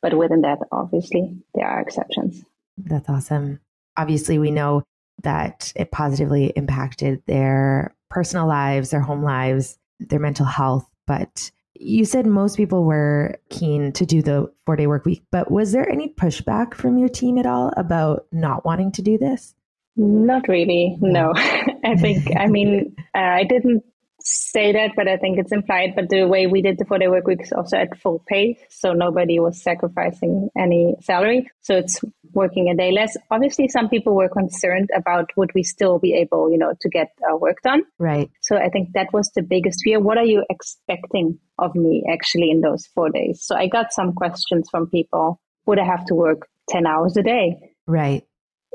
But 0.01 0.17
within 0.17 0.41
that, 0.43 0.59
obviously, 0.73 1.37
there 1.55 1.67
are 1.67 1.81
exceptions. 1.81 2.43
That's 2.79 3.09
awesome. 3.09 3.61
Obviously, 3.97 4.39
we 4.39 4.51
know 4.51 4.85
that 5.23 5.73
it 5.77 5.91
positively 5.91 6.47
impacted 6.55 7.21
their 7.27 7.95
personal 8.11 8.47
lives, 8.47 8.91
their 8.91 9.01
home 9.01 9.23
lives, 9.23 9.79
their 10.01 10.21
mental 10.21 10.47
health. 10.47 10.89
But 11.07 11.51
you 11.75 12.05
said 12.05 12.27
most 12.27 12.57
people 12.57 12.85
were 12.85 13.37
keen 13.51 13.93
to 13.93 14.07
do 14.07 14.23
the 14.23 14.53
four 14.67 14.77
day 14.77 14.87
work 14.87 15.05
week, 15.05 15.23
but 15.31 15.51
was 15.51 15.73
there 15.73 15.89
any 15.89 16.13
pushback 16.13 16.75
from 16.75 16.99
your 16.99 17.09
team 17.09 17.39
at 17.39 17.47
all 17.47 17.73
about 17.77 18.27
not 18.33 18.65
wanting 18.65 18.93
to 18.93 19.03
do 19.03 19.19
this? 19.19 19.55
Not 19.97 20.49
really. 20.49 20.97
No, 21.01 21.33
I 21.37 21.97
think, 21.97 22.29
I 22.37 22.47
mean, 22.49 22.95
uh, 23.15 23.19
I 23.19 23.45
didn't 23.45 23.85
say 24.21 24.73
that, 24.73 24.93
but 24.95 25.09
I 25.09 25.17
think 25.17 25.39
it's 25.39 25.53
implied. 25.53 25.95
But 25.97 26.09
the 26.09 26.27
way 26.27 26.47
we 26.47 26.63
did 26.63 26.79
the 26.79 26.85
four 26.85 26.99
day 26.99 27.09
work 27.09 27.27
week 27.27 27.43
is 27.43 27.53
also 27.53 27.77
at 27.77 27.99
full 27.99 28.23
pay. 28.29 28.59
So 28.69 28.93
nobody 28.93 29.41
was 29.41 29.61
sacrificing 29.61 30.51
any 30.57 30.97
salary. 31.01 31.51
So 31.61 31.77
it's 31.77 32.01
working 32.39 32.71
a 32.71 32.77
day 32.77 32.91
less. 32.93 33.17
Obviously, 33.31 33.69
some 33.69 33.89
people 33.89 34.15
were 34.15 34.29
concerned 34.29 34.89
about 34.95 35.31
would 35.37 35.51
we 35.55 35.63
still 35.63 35.99
be 35.99 36.15
able, 36.15 36.51
you 36.51 36.59
know, 36.59 36.73
to 36.81 36.89
get 36.89 37.09
our 37.29 37.37
work 37.37 37.59
done. 37.63 37.83
Right. 37.99 38.31
So 38.41 38.57
I 38.57 38.69
think 38.69 38.93
that 38.95 39.13
was 39.13 39.31
the 39.35 39.43
biggest 39.43 39.81
fear. 39.85 40.01
What 40.01 40.19
are 40.19 40.25
you 40.25 40.45
expecting 40.49 41.39
of 41.59 41.75
me 41.75 42.05
actually 42.11 42.51
in 42.51 42.61
those 42.61 42.87
four 42.95 43.11
days? 43.11 43.43
So 43.43 43.57
I 43.57 43.67
got 43.67 43.93
some 43.93 44.13
questions 44.13 44.69
from 44.71 44.89
people. 44.89 45.41
Would 45.67 45.79
I 45.79 45.85
have 45.85 46.07
to 46.07 46.15
work 46.15 46.49
10 46.71 46.87
hours 46.87 47.17
a 47.17 47.23
day? 47.23 47.57
Right. 47.87 48.25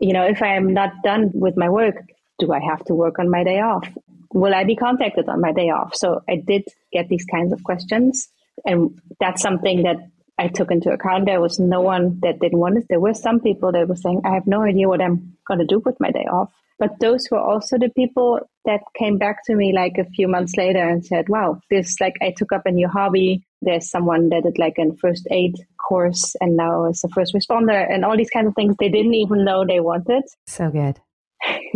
You 0.02 0.14
know, 0.14 0.26
if 0.26 0.42
I 0.42 0.56
am 0.56 0.74
not 0.74 0.92
done 1.04 1.32
with 1.34 1.56
my 1.58 1.70
work, 1.70 1.96
do 2.40 2.52
I 2.52 2.60
have 2.60 2.84
to 2.86 2.94
work 2.94 3.20
on 3.20 3.30
my 3.30 3.44
day 3.44 3.60
off? 3.60 3.88
will 4.34 4.54
I 4.54 4.64
be 4.64 4.76
contacted 4.76 5.30
on 5.30 5.42
my 5.42 5.54
day 5.54 5.70
off? 5.70 5.96
So 5.96 6.22
I 6.30 6.42
did 6.46 6.64
get 6.92 7.08
these 7.08 7.26
kinds 7.26 7.54
of 7.54 7.64
questions. 7.64 8.28
And 8.66 9.00
that's 9.20 9.42
something 9.42 9.84
that 9.84 9.98
I 10.38 10.48
took 10.48 10.72
into 10.72 10.90
account. 10.90 11.26
There 11.26 11.42
was 11.42 11.60
no 11.60 11.82
one 11.82 12.20
that 12.22 12.40
didn't 12.40 12.60
want 12.60 12.78
it. 12.78 12.86
There 12.90 13.00
were 13.00 13.14
some 13.14 13.40
people 13.40 13.72
that 13.72 13.88
were 13.88 13.96
saying, 13.96 14.22
I 14.26 14.34
have 14.34 14.48
no 14.48 14.64
idea 14.64 14.88
what 14.88 15.02
I'm 15.02 15.38
going 15.48 15.60
to 15.60 15.66
do 15.66 15.80
with 15.86 15.96
my 16.00 16.12
day 16.12 16.26
off. 16.32 16.52
But 16.80 17.00
those 17.00 17.28
were 17.30 17.40
also 17.40 17.78
the 17.78 17.90
people 17.96 18.40
that 18.66 18.82
came 18.98 19.18
back 19.18 19.46
to 19.46 19.56
me 19.56 19.74
like 19.74 19.98
a 20.00 20.10
few 20.10 20.28
months 20.28 20.58
later 20.58 20.80
and 20.80 21.06
said, 21.06 21.30
wow, 21.30 21.60
this, 21.70 22.02
like, 22.02 22.16
I 22.22 22.34
took 22.36 22.52
up 22.52 22.66
a 22.66 22.72
new 22.72 22.88
hobby. 22.88 23.46
There's 23.62 23.90
someone 23.90 24.30
that 24.30 24.44
did 24.44 24.58
like 24.58 24.78
a 24.80 24.96
first 24.98 25.28
aid 25.30 25.56
course 25.88 26.36
and 26.42 26.58
now 26.58 26.90
is 26.90 27.04
a 27.04 27.10
first 27.10 27.34
responder 27.34 27.86
and 27.90 28.04
all 28.04 28.18
these 28.18 28.30
kinds 28.32 28.48
of 28.48 28.56
things 28.56 28.76
they 28.80 28.90
didn't 28.90 29.14
even 29.14 29.46
know 29.46 29.66
they 29.66 29.80
wanted. 29.80 30.24
So 30.48 30.72
good. 30.72 31.00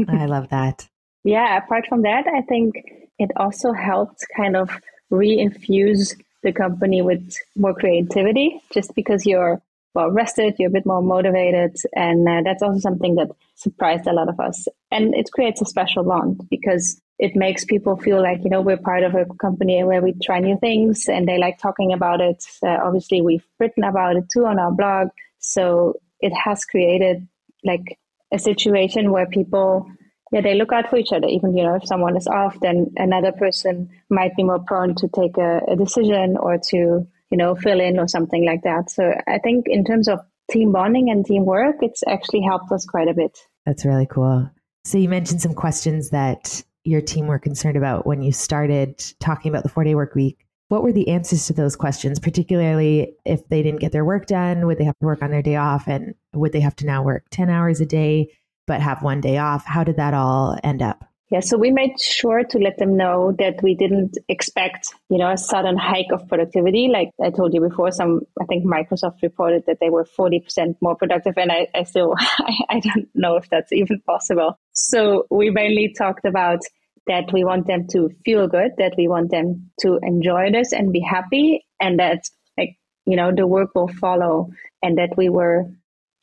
I 0.10 0.26
love 0.26 0.50
that 0.50 0.88
yeah, 1.28 1.58
apart 1.58 1.86
from 1.88 2.04
that, 2.04 2.26
I 2.26 2.42
think 2.42 2.76
it 3.20 3.32
also 3.36 3.74
helped 3.74 4.26
kind 4.36 4.56
of 4.56 4.70
re-infuse 5.10 6.16
the 6.44 6.52
company 6.52 7.02
with 7.02 7.36
more 7.56 7.74
creativity 7.74 8.62
just 8.74 8.94
because 8.96 9.26
you're 9.26 9.62
well 9.94 10.12
rested, 10.12 10.56
you're 10.60 10.70
a 10.70 10.74
bit 10.74 10.86
more 10.86 11.02
motivated. 11.02 11.76
And 11.96 12.28
uh, 12.28 12.42
that's 12.44 12.62
also 12.62 12.80
something 12.80 13.16
that 13.16 13.30
surprised 13.56 14.06
a 14.08 14.14
lot 14.14 14.30
of 14.30 14.40
us. 14.40 14.68
And 14.92 15.16
it 15.16 15.32
creates 15.32 15.62
a 15.62 15.66
special 15.66 16.04
bond 16.04 16.48
because 16.50 17.02
it 17.18 17.36
makes 17.36 17.66
people 17.66 17.98
feel 17.98 18.22
like, 18.22 18.44
you 18.44 18.52
know, 18.52 18.62
we're 18.62 18.78
part 18.78 19.04
of 19.04 19.16
a 19.16 19.26
company 19.42 19.84
where 19.84 20.02
we 20.02 20.14
try 20.24 20.40
new 20.40 20.58
things 20.60 21.08
and 21.08 21.28
they 21.28 21.40
like 21.40 21.58
talking 21.58 21.94
about 21.94 22.22
it. 22.22 22.44
Uh, 22.64 22.78
obviously, 22.84 23.22
we've 23.22 23.46
written 23.60 23.84
about 23.84 24.16
it 24.16 24.26
too 24.32 24.46
on 24.46 24.60
our 24.60 24.72
blog. 24.72 25.08
So 25.40 25.96
it 26.20 26.34
has 26.34 26.64
created 26.64 27.28
like 27.64 27.98
a 28.32 28.38
situation 28.38 29.12
where 29.12 29.26
people 29.26 29.90
yeah, 30.32 30.42
they 30.42 30.56
look 30.56 30.72
out 30.72 30.90
for 30.90 30.98
each 30.98 31.12
other. 31.12 31.28
Even, 31.28 31.56
you 31.56 31.64
know, 31.64 31.76
if 31.76 31.88
someone 31.88 32.18
is 32.18 32.28
off, 32.28 32.60
then 32.62 32.92
another 32.98 33.32
person 33.32 33.90
might 34.10 34.36
be 34.36 34.44
more 34.44 34.60
prone 34.60 34.96
to 34.96 35.08
take 35.08 35.38
a, 35.38 35.62
a 35.70 35.76
decision 35.76 36.38
or 36.38 36.58
to, 36.70 36.78
you 36.78 37.38
know, 37.38 37.56
fill 37.56 37.80
in 37.80 38.00
or 38.00 38.08
something 38.08 38.46
like 38.46 38.64
that. 38.64 38.92
So 38.92 39.14
I 39.28 39.40
think 39.40 39.66
in 39.68 39.84
terms 39.84 40.08
of 40.08 40.20
team 40.52 40.72
bonding 40.72 41.10
and 41.10 41.26
teamwork, 41.26 41.78
it's 41.82 42.04
actually 42.08 42.42
helped 42.42 42.72
us 42.72 42.86
quite 42.86 43.08
a 43.08 43.14
bit. 43.14 43.38
That's 43.66 43.86
really 43.86 44.08
cool. 44.08 44.50
So 44.86 44.98
you 44.98 45.10
mentioned 45.10 45.42
some 45.42 45.54
questions 45.54 46.10
that 46.12 46.64
your 46.84 47.02
team 47.02 47.28
were 47.28 47.40
concerned 47.40 47.76
about 47.76 48.08
when 48.08 48.22
you 48.22 48.32
started 48.32 49.04
talking 49.20 49.50
about 49.52 49.64
the 49.64 49.70
four 49.70 49.84
day 49.84 49.96
work 49.96 50.16
week. 50.16 50.46
What 50.70 50.84
were 50.84 50.92
the 50.92 51.08
answers 51.10 51.48
to 51.48 51.54
those 51.54 51.78
questions, 51.78 52.20
particularly 52.20 53.14
if 53.26 53.48
they 53.48 53.64
didn't 53.64 53.80
get 53.80 53.94
their 53.94 54.04
work 54.04 54.26
done? 54.26 54.66
Would 54.68 54.78
they 54.78 54.84
have 54.84 54.98
to 55.00 55.06
work 55.06 55.22
on 55.22 55.32
their 55.32 55.42
day 55.42 55.56
off? 55.56 55.88
And 55.88 56.14
would 56.34 56.52
they 56.52 56.60
have 56.60 56.76
to 56.78 56.86
now 56.86 57.04
work 57.04 57.26
10 57.32 57.50
hours 57.50 57.80
a 57.80 57.86
day, 57.86 58.30
but 58.68 58.82
have 58.82 59.02
one 59.02 59.22
day 59.22 59.38
off? 59.38 59.66
How 59.66 59.84
did 59.84 59.96
that 59.98 60.14
all 60.14 60.58
end 60.64 60.82
up? 60.82 61.08
Yeah, 61.30 61.42
so 61.42 61.58
we 61.58 61.72
made 61.72 62.00
sure 62.00 62.44
to 62.46 62.58
let 62.58 62.78
them 62.78 62.96
know 62.96 63.34
that 63.38 63.62
we 63.62 63.76
didn't 63.76 64.18
expect, 64.30 64.94
you 65.10 65.18
know, 65.18 65.30
a 65.30 65.38
sudden 65.38 65.76
hike 65.78 66.14
of 66.14 66.26
productivity. 66.30 66.88
Like 66.88 67.10
I 67.22 67.32
told 67.32 67.54
you 67.54 67.60
before, 67.60 67.92
some 67.92 68.22
I 68.42 68.46
think 68.46 68.66
Microsoft 68.66 69.22
reported 69.22 69.66
that 69.68 69.80
they 69.82 69.90
were 69.90 70.06
40% 70.06 70.76
more 70.80 70.96
productive, 70.96 71.34
and 71.38 71.52
I, 71.52 71.68
I 71.76 71.84
still 71.84 72.16
I, 72.20 72.54
I 72.70 72.80
don't 72.80 73.10
know 73.14 73.36
if 73.36 73.50
that's 73.50 73.74
even 73.74 74.00
possible. 74.02 74.58
So 74.72 75.26
we 75.30 75.50
mainly 75.50 75.94
talked 75.98 76.24
about 76.24 76.60
that 77.08 77.32
we 77.34 77.44
want 77.44 77.68
them 77.68 77.88
to 77.88 78.10
feel 78.24 78.48
good, 78.48 78.72
that 78.78 78.94
we 78.98 79.10
want 79.10 79.32
them 79.32 79.70
to 79.82 80.00
enjoy 80.04 80.52
this 80.52 80.72
and 80.72 80.94
be 80.94 81.02
happy, 81.02 81.66
and 81.82 82.00
that 82.00 82.30
like 82.58 82.78
you 83.06 83.18
know 83.18 83.34
the 83.36 83.48
work 83.48 83.72
will 83.76 83.90
follow, 83.90 84.50
and 84.82 84.98
that 84.98 85.18
we 85.18 85.28
were 85.28 85.66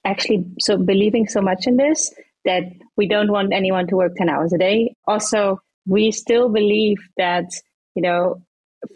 actually 0.06 0.46
so 0.60 0.78
believing 0.78 1.28
so 1.28 1.42
much 1.42 1.66
in 1.66 1.76
this 1.76 2.10
that 2.44 2.64
we 2.96 3.08
don't 3.08 3.30
want 3.30 3.52
anyone 3.52 3.86
to 3.88 3.96
work 3.96 4.14
10 4.16 4.28
hours 4.28 4.52
a 4.52 4.58
day. 4.58 4.94
Also, 5.06 5.60
we 5.86 6.10
still 6.10 6.48
believe 6.48 6.98
that, 7.16 7.46
you 7.94 8.02
know, 8.02 8.42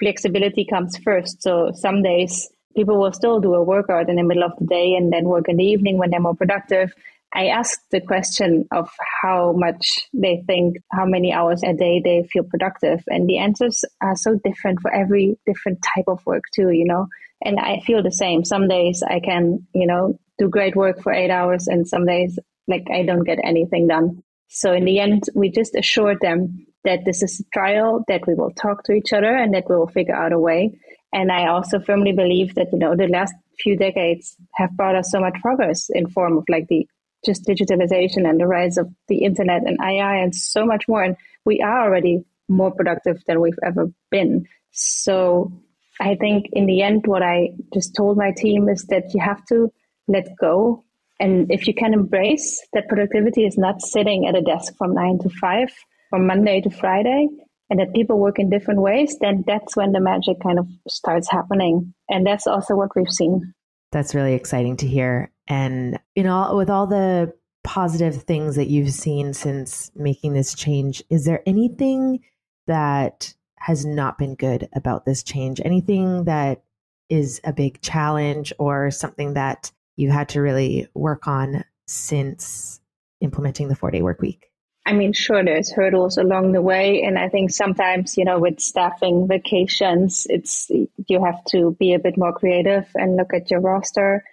flexibility 0.01 0.67
comes 0.67 0.97
first. 0.99 1.43
So 1.43 1.73
some 1.75 2.03
days 2.03 2.49
people 2.77 2.99
will 2.99 3.13
still 3.13 3.41
do 3.41 3.55
a 3.55 3.63
workout 3.63 4.09
in 4.09 4.17
the 4.17 4.23
middle 4.23 4.45
of 4.45 4.53
the 4.59 4.67
day 4.67 4.95
and 4.95 5.13
then 5.13 5.25
work 5.25 5.49
in 5.49 5.57
the 5.57 5.65
evening 5.65 5.99
when 5.99 6.11
they're 6.11 6.21
more 6.21 6.35
productive. 6.35 6.93
I 7.33 7.49
asked 7.49 7.91
the 7.91 8.01
question 8.01 8.67
of 8.73 8.89
how 9.23 9.53
much 9.53 10.09
they 10.15 10.43
think, 10.47 10.79
how 10.93 11.05
many 11.05 11.33
hours 11.33 11.63
a 11.63 11.75
day 11.75 12.01
they 12.03 12.27
feel 12.33 12.45
productive. 12.45 13.03
And 13.09 13.29
the 13.29 13.39
answers 13.39 13.85
are 14.01 14.17
so 14.17 14.39
different 14.43 14.81
for 14.81 14.93
every 14.95 15.39
different 15.47 15.85
type 15.95 16.07
of 16.09 16.25
work, 16.25 16.45
too, 16.55 16.71
you 16.71 16.87
know. 16.87 17.07
And 17.43 17.59
I 17.59 17.81
feel 17.81 18.03
the 18.03 18.13
same. 18.13 18.45
Some 18.45 18.67
days 18.67 19.03
I 19.03 19.21
can, 19.21 19.67
you 19.75 19.87
know, 19.87 20.19
do 20.39 20.49
great 20.49 20.75
work 20.75 21.03
for 21.03 21.13
eight 21.13 21.31
hours, 21.31 21.67
and 21.67 21.87
some 21.87 22.07
days, 22.07 22.39
like, 22.69 22.87
I 22.93 23.03
don't 23.03 23.25
get 23.25 23.39
anything 23.43 23.89
done. 23.89 24.23
So 24.49 24.73
in 24.73 24.85
the 24.85 25.01
end, 25.01 25.25
we 25.35 25.51
just 25.51 25.75
assured 25.75 26.19
them 26.21 26.67
that 26.85 27.05
this 27.05 27.23
is 27.23 27.41
a 27.41 27.59
trial, 27.59 28.05
that 28.09 28.27
we 28.27 28.35
will 28.35 28.53
talk 28.53 28.85
to 28.85 28.93
each 28.93 29.13
other, 29.13 29.35
and 29.35 29.53
that 29.55 29.69
we 29.69 29.77
will 29.77 29.89
figure 29.89 30.15
out 30.15 30.33
a 30.33 30.39
way. 30.39 30.79
And 31.13 31.33
I 31.33 31.49
also 31.49 31.81
firmly 31.81 32.13
believe 32.13 32.55
that, 32.55 32.69
you 32.73 32.79
know, 32.79 32.95
the 32.95 33.09
last 33.09 33.35
few 33.61 33.77
decades 33.77 34.37
have 34.55 34.77
brought 34.77 34.95
us 34.95 35.11
so 35.11 35.21
much 35.21 35.35
progress 35.43 35.89
in 35.91 36.09
form 36.09 36.39
of 36.39 36.45
like 36.49 36.69
the 36.69 36.87
just 37.25 37.47
digitalization 37.47 38.29
and 38.29 38.39
the 38.39 38.47
rise 38.47 38.77
of 38.77 38.89
the 39.09 39.25
internet 39.25 39.63
and 39.67 39.79
AI 39.83 40.17
and 40.17 40.35
so 40.35 40.65
much 40.65 40.87
more. 40.87 41.03
And 41.03 41.17
we 41.45 41.61
are 41.61 41.85
already 41.85 42.25
more 42.49 42.71
productive 42.71 43.23
than 43.27 43.41
we've 43.41 43.59
ever 43.65 43.91
been. 44.11 44.47
So 44.71 45.53
I 46.01 46.15
think 46.15 46.47
in 46.53 46.67
the 46.67 46.83
end, 46.83 47.07
what 47.07 47.23
I 47.23 47.51
just 47.75 47.95
told 47.97 48.17
my 48.17 48.33
team 48.37 48.69
is 48.69 48.85
that 48.85 49.13
you 49.15 49.21
have 49.21 49.45
to 49.47 49.73
let 50.07 50.29
go. 50.41 50.85
And 51.21 51.51
if 51.51 51.67
you 51.67 51.75
can 51.75 51.93
embrace 51.95 52.65
that 52.73 52.89
productivity 52.89 53.45
is 53.45 53.59
not 53.59 53.83
sitting 53.83 54.27
at 54.27 54.37
a 54.37 54.43
desk 54.43 54.75
from 54.77 54.95
nine 54.95 55.19
to 55.21 55.29
five, 55.41 55.69
from 56.11 56.27
Monday 56.27 56.61
to 56.61 56.71
Friday, 56.71 57.29
and 57.71 57.81
that 57.81 57.95
people 57.95 58.19
work 58.19 58.39
in 58.39 58.49
different 58.49 58.81
ways, 58.81 59.17
then 59.21 59.45
that's 59.47 59.77
when 59.77 59.93
the 59.93 60.01
magic 60.01 60.37
kind 60.43 60.59
of 60.59 60.67
starts 60.89 61.31
happening. 61.31 61.93
And 62.09 62.27
that's 62.27 62.47
also 62.47 62.75
what 62.75 62.91
we've 62.97 63.11
seen. 63.11 63.53
That's 63.93 64.15
really 64.15 64.35
exciting 64.35 64.77
to 64.79 64.87
hear. 64.87 65.33
And, 65.49 65.99
you 66.15 66.23
know, 66.23 66.55
with 66.57 66.71
all 66.71 66.87
the 66.87 67.35
positive 67.65 68.23
things 68.23 68.57
that 68.57 68.69
you've 68.69 68.93
seen 68.93 69.35
since 69.35 69.91
making 69.95 70.33
this 70.33 70.55
change, 70.55 71.03
is 71.11 71.25
there 71.25 71.43
anything 71.47 72.21
that 72.67 73.35
has 73.57 73.85
not 73.85 74.19
been 74.19 74.35
good 74.35 74.69
about 74.73 75.05
this 75.05 75.23
change? 75.23 75.61
Anything 75.65 76.25
that 76.25 76.63
is 77.09 77.41
a 77.45 77.53
big 77.53 77.81
challenge 77.81 78.53
or 78.59 78.91
something 78.91 79.35
that 79.35 79.73
you 79.99 80.11
had 80.11 80.29
to 80.31 80.41
really 80.41 80.87
work 80.95 81.27
on 81.27 81.65
since 81.89 82.81
implementing 83.21 83.69
the 83.69 83.75
four 83.75 83.91
day 83.91 84.01
work 84.01 84.21
week? 84.21 84.47
I 84.87 84.93
mean, 84.93 85.13
sure, 85.13 85.45
there's 85.45 85.73
hurdles 85.73 86.17
along 86.17 86.53
the 86.53 86.63
way. 86.63 87.03
And 87.03 87.19
I 87.19 87.29
think 87.29 87.51
sometimes, 87.51 88.17
you 88.17 88.25
know, 88.25 88.39
with 88.39 88.61
staffing 88.61 89.27
vacations, 89.29 90.27
it's, 90.31 90.71
you 90.71 91.25
have 91.25 91.45
to 91.47 91.77
be 91.79 91.93
a 91.93 91.99
bit 91.99 92.17
more 92.17 92.33
creative 92.33 92.87
and 92.95 93.17
look 93.17 93.35
at 93.35 93.51
your 93.51 93.61
roster. 93.61 94.25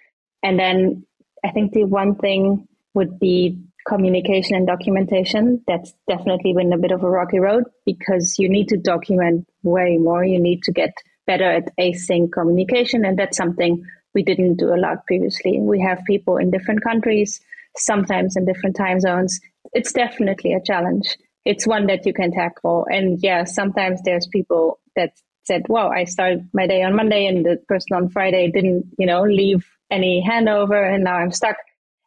And 0.42 0.58
then 0.58 1.04
I 1.44 1.50
think 1.50 1.72
the 1.72 1.84
one 1.84 2.14
thing 2.14 2.68
would 2.94 3.18
be 3.18 3.60
communication 3.86 4.56
and 4.56 4.66
documentation. 4.66 5.62
That's 5.66 5.92
definitely 6.08 6.54
been 6.54 6.72
a 6.72 6.78
bit 6.78 6.92
of 6.92 7.02
a 7.02 7.10
rocky 7.10 7.40
road 7.40 7.64
because 7.84 8.38
you 8.38 8.48
need 8.48 8.68
to 8.68 8.76
document 8.76 9.46
way 9.62 9.98
more. 9.98 10.24
You 10.24 10.40
need 10.40 10.62
to 10.62 10.72
get 10.72 10.94
better 11.26 11.50
at 11.50 11.76
async 11.76 12.32
communication. 12.32 13.04
And 13.04 13.18
that's 13.18 13.36
something 13.36 13.84
we 14.16 14.22
didn't 14.24 14.56
do 14.56 14.74
a 14.74 14.80
lot 14.86 15.06
previously. 15.06 15.60
We 15.60 15.80
have 15.82 16.00
people 16.12 16.38
in 16.38 16.50
different 16.50 16.82
countries, 16.82 17.40
sometimes 17.76 18.36
in 18.36 18.46
different 18.46 18.76
time 18.76 19.00
zones 19.00 19.40
it's 19.72 19.92
definitely 19.92 20.52
a 20.54 20.60
challenge. 20.60 21.16
It's 21.44 21.66
one 21.66 21.86
that 21.86 22.06
you 22.06 22.12
can 22.12 22.32
tackle. 22.32 22.86
And 22.90 23.18
yeah, 23.22 23.44
sometimes 23.44 24.00
there's 24.04 24.26
people 24.26 24.80
that 24.96 25.12
said, 25.44 25.68
"Wow, 25.68 25.90
I 25.90 26.04
started 26.04 26.48
my 26.52 26.66
day 26.66 26.82
on 26.82 26.96
Monday, 26.96 27.26
and 27.26 27.44
the 27.44 27.58
person 27.68 27.96
on 27.96 28.08
Friday 28.08 28.50
didn't, 28.50 28.86
you 28.98 29.06
know, 29.06 29.22
leave 29.22 29.66
any 29.90 30.24
handover, 30.26 30.82
and 30.92 31.04
now 31.04 31.16
I'm 31.16 31.30
stuck." 31.30 31.56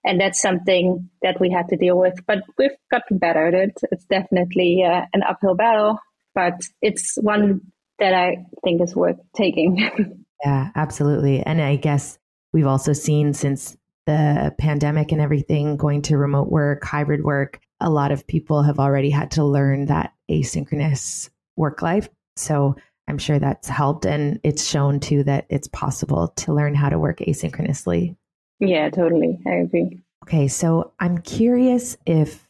And 0.06 0.19
that's 0.19 0.41
something 0.41 1.10
that 1.22 1.39
we 1.39 1.50
had 1.52 1.67
to 1.69 1.78
deal 1.78 1.98
with. 1.98 2.26
But 2.26 2.39
we've 2.58 2.78
gotten 2.91 3.17
better 3.17 3.48
at 3.48 3.54
it. 3.54 3.80
It's 3.91 4.06
definitely 4.06 4.84
uh, 4.84 5.06
an 5.13 5.24
uphill 5.24 5.56
battle, 5.56 6.00
but 6.34 6.56
it's 6.82 7.17
one 7.22 7.62
that 8.00 8.13
I 8.13 8.45
think 8.63 8.82
is 8.82 8.95
worth 8.95 9.19
taking. 9.36 10.15
yeah, 10.43 10.69
absolutely. 10.75 11.41
And 11.43 11.62
I 11.62 11.75
guess 11.75 12.17
we've 12.54 12.67
also 12.67 12.93
seen 12.93 13.34
since 13.34 13.78
the 14.06 14.54
pandemic 14.58 15.12
and 15.12 15.21
everything, 15.21 15.78
going 15.78 16.02
to 16.04 16.17
remote 16.17 16.49
work, 16.49 16.84
hybrid 16.84 17.23
work, 17.23 17.60
a 17.80 17.89
lot 17.89 18.12
of 18.12 18.25
people 18.28 18.63
have 18.63 18.80
already 18.80 19.10
had 19.10 19.32
to 19.32 19.43
learn 19.43 19.86
that 19.86 20.13
asynchronous 20.30 21.30
work 21.56 21.82
life. 21.82 22.10
So 22.36 22.75
I'm 23.08 23.17
sure 23.17 23.39
that's 23.39 23.67
helped. 23.67 24.06
And 24.06 24.39
it's 24.43 24.67
shown 24.67 24.99
too 24.99 25.23
that 25.23 25.45
it's 25.49 25.67
possible 25.67 26.30
to 26.38 26.54
learn 26.54 26.75
how 26.75 26.89
to 26.89 26.99
work 26.99 27.19
asynchronously. 27.19 28.15
Yeah, 28.60 28.89
totally. 28.89 29.39
I 29.47 29.52
agree. 29.56 30.02
Okay. 30.25 30.47
So 30.47 30.93
I'm 30.99 31.19
curious 31.19 31.97
if 32.06 32.48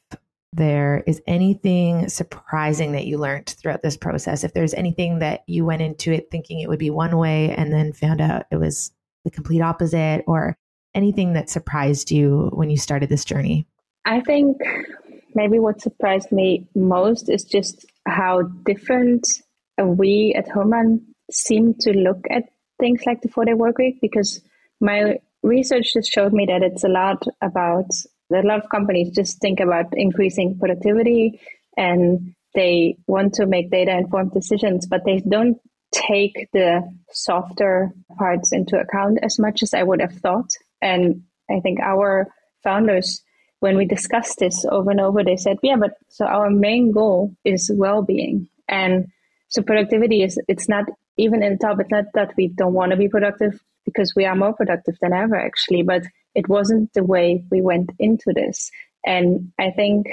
there 0.53 1.03
is 1.05 1.21
anything 1.27 2.09
surprising 2.09 2.93
that 2.93 3.05
you 3.05 3.17
learned 3.17 3.47
throughout 3.47 3.83
this 3.83 3.97
process, 3.97 4.43
if 4.43 4.53
there's 4.53 4.73
anything 4.73 5.19
that 5.19 5.43
you 5.47 5.65
went 5.65 5.81
into 5.81 6.11
it 6.11 6.31
thinking 6.31 6.59
it 6.59 6.69
would 6.69 6.79
be 6.79 6.89
one 6.89 7.17
way 7.17 7.53
and 7.55 7.71
then 7.71 7.93
found 7.93 8.19
out 8.19 8.45
it 8.51 8.57
was 8.57 8.91
the 9.25 9.31
complete 9.31 9.61
opposite, 9.61 10.23
or 10.27 10.57
anything 10.95 11.33
that 11.33 11.49
surprised 11.49 12.09
you 12.09 12.49
when 12.53 12.69
you 12.69 12.77
started 12.77 13.09
this 13.09 13.25
journey? 13.25 13.67
I 14.05 14.21
think 14.21 14.57
maybe 15.35 15.59
what 15.59 15.81
surprised 15.81 16.31
me 16.31 16.67
most 16.73 17.29
is 17.29 17.43
just 17.43 17.85
how 18.07 18.43
different 18.65 19.27
we 19.77 20.33
at 20.35 20.47
Homerun 20.47 21.01
seem 21.31 21.75
to 21.81 21.91
look 21.91 22.25
at 22.31 22.43
things 22.79 23.01
like 23.05 23.21
the 23.21 23.27
four 23.27 23.45
day 23.45 23.53
work 23.53 23.77
week 23.77 23.99
because 24.01 24.41
my 24.81 25.19
research 25.43 25.93
just 25.93 26.11
showed 26.11 26.33
me 26.33 26.45
that 26.45 26.63
it's 26.63 26.83
a 26.83 26.89
lot 26.89 27.23
about 27.41 27.91
a 28.31 28.41
lot 28.41 28.63
of 28.63 28.69
companies 28.69 29.15
just 29.15 29.39
think 29.41 29.59
about 29.59 29.85
increasing 29.93 30.57
productivity 30.59 31.39
and 31.77 32.35
they 32.55 32.97
want 33.07 33.33
to 33.35 33.45
make 33.45 33.71
data 33.71 33.91
informed 33.91 34.33
decisions, 34.33 34.87
but 34.87 35.01
they 35.05 35.19
don't 35.19 35.57
take 35.91 36.47
the 36.53 36.81
softer 37.11 37.91
parts 38.17 38.51
into 38.51 38.77
account 38.77 39.19
as 39.23 39.39
much 39.39 39.63
as 39.63 39.73
I 39.73 39.83
would 39.83 40.01
have 40.01 40.13
thought. 40.13 40.49
And 40.81 41.23
I 41.49 41.59
think 41.61 41.79
our 41.79 42.27
founders, 42.63 43.21
when 43.59 43.77
we 43.77 43.85
discussed 43.85 44.39
this 44.39 44.65
over 44.69 44.91
and 44.91 45.01
over, 45.01 45.23
they 45.23 45.37
said, 45.37 45.57
yeah, 45.63 45.77
but 45.77 45.91
so 46.09 46.25
our 46.25 46.49
main 46.49 46.91
goal 46.91 47.35
is 47.43 47.71
well 47.73 48.03
being. 48.03 48.47
And 48.67 49.07
so 49.47 49.61
productivity 49.61 50.23
is, 50.23 50.39
it's 50.47 50.69
not 50.69 50.85
even 51.17 51.43
in 51.43 51.53
the 51.53 51.59
top, 51.59 51.79
it's 51.79 51.91
not 51.91 52.05
that 52.13 52.33
we 52.37 52.47
don't 52.47 52.73
want 52.73 52.91
to 52.91 52.97
be 52.97 53.09
productive 53.09 53.59
because 53.85 54.13
we 54.15 54.25
are 54.25 54.35
more 54.35 54.53
productive 54.53 54.95
than 55.01 55.13
ever, 55.13 55.35
actually, 55.35 55.81
but 55.81 56.03
it 56.35 56.47
wasn't 56.47 56.93
the 56.93 57.03
way 57.03 57.43
we 57.51 57.61
went 57.61 57.91
into 57.99 58.33
this. 58.33 58.71
And 59.05 59.51
I 59.59 59.71
think 59.71 60.07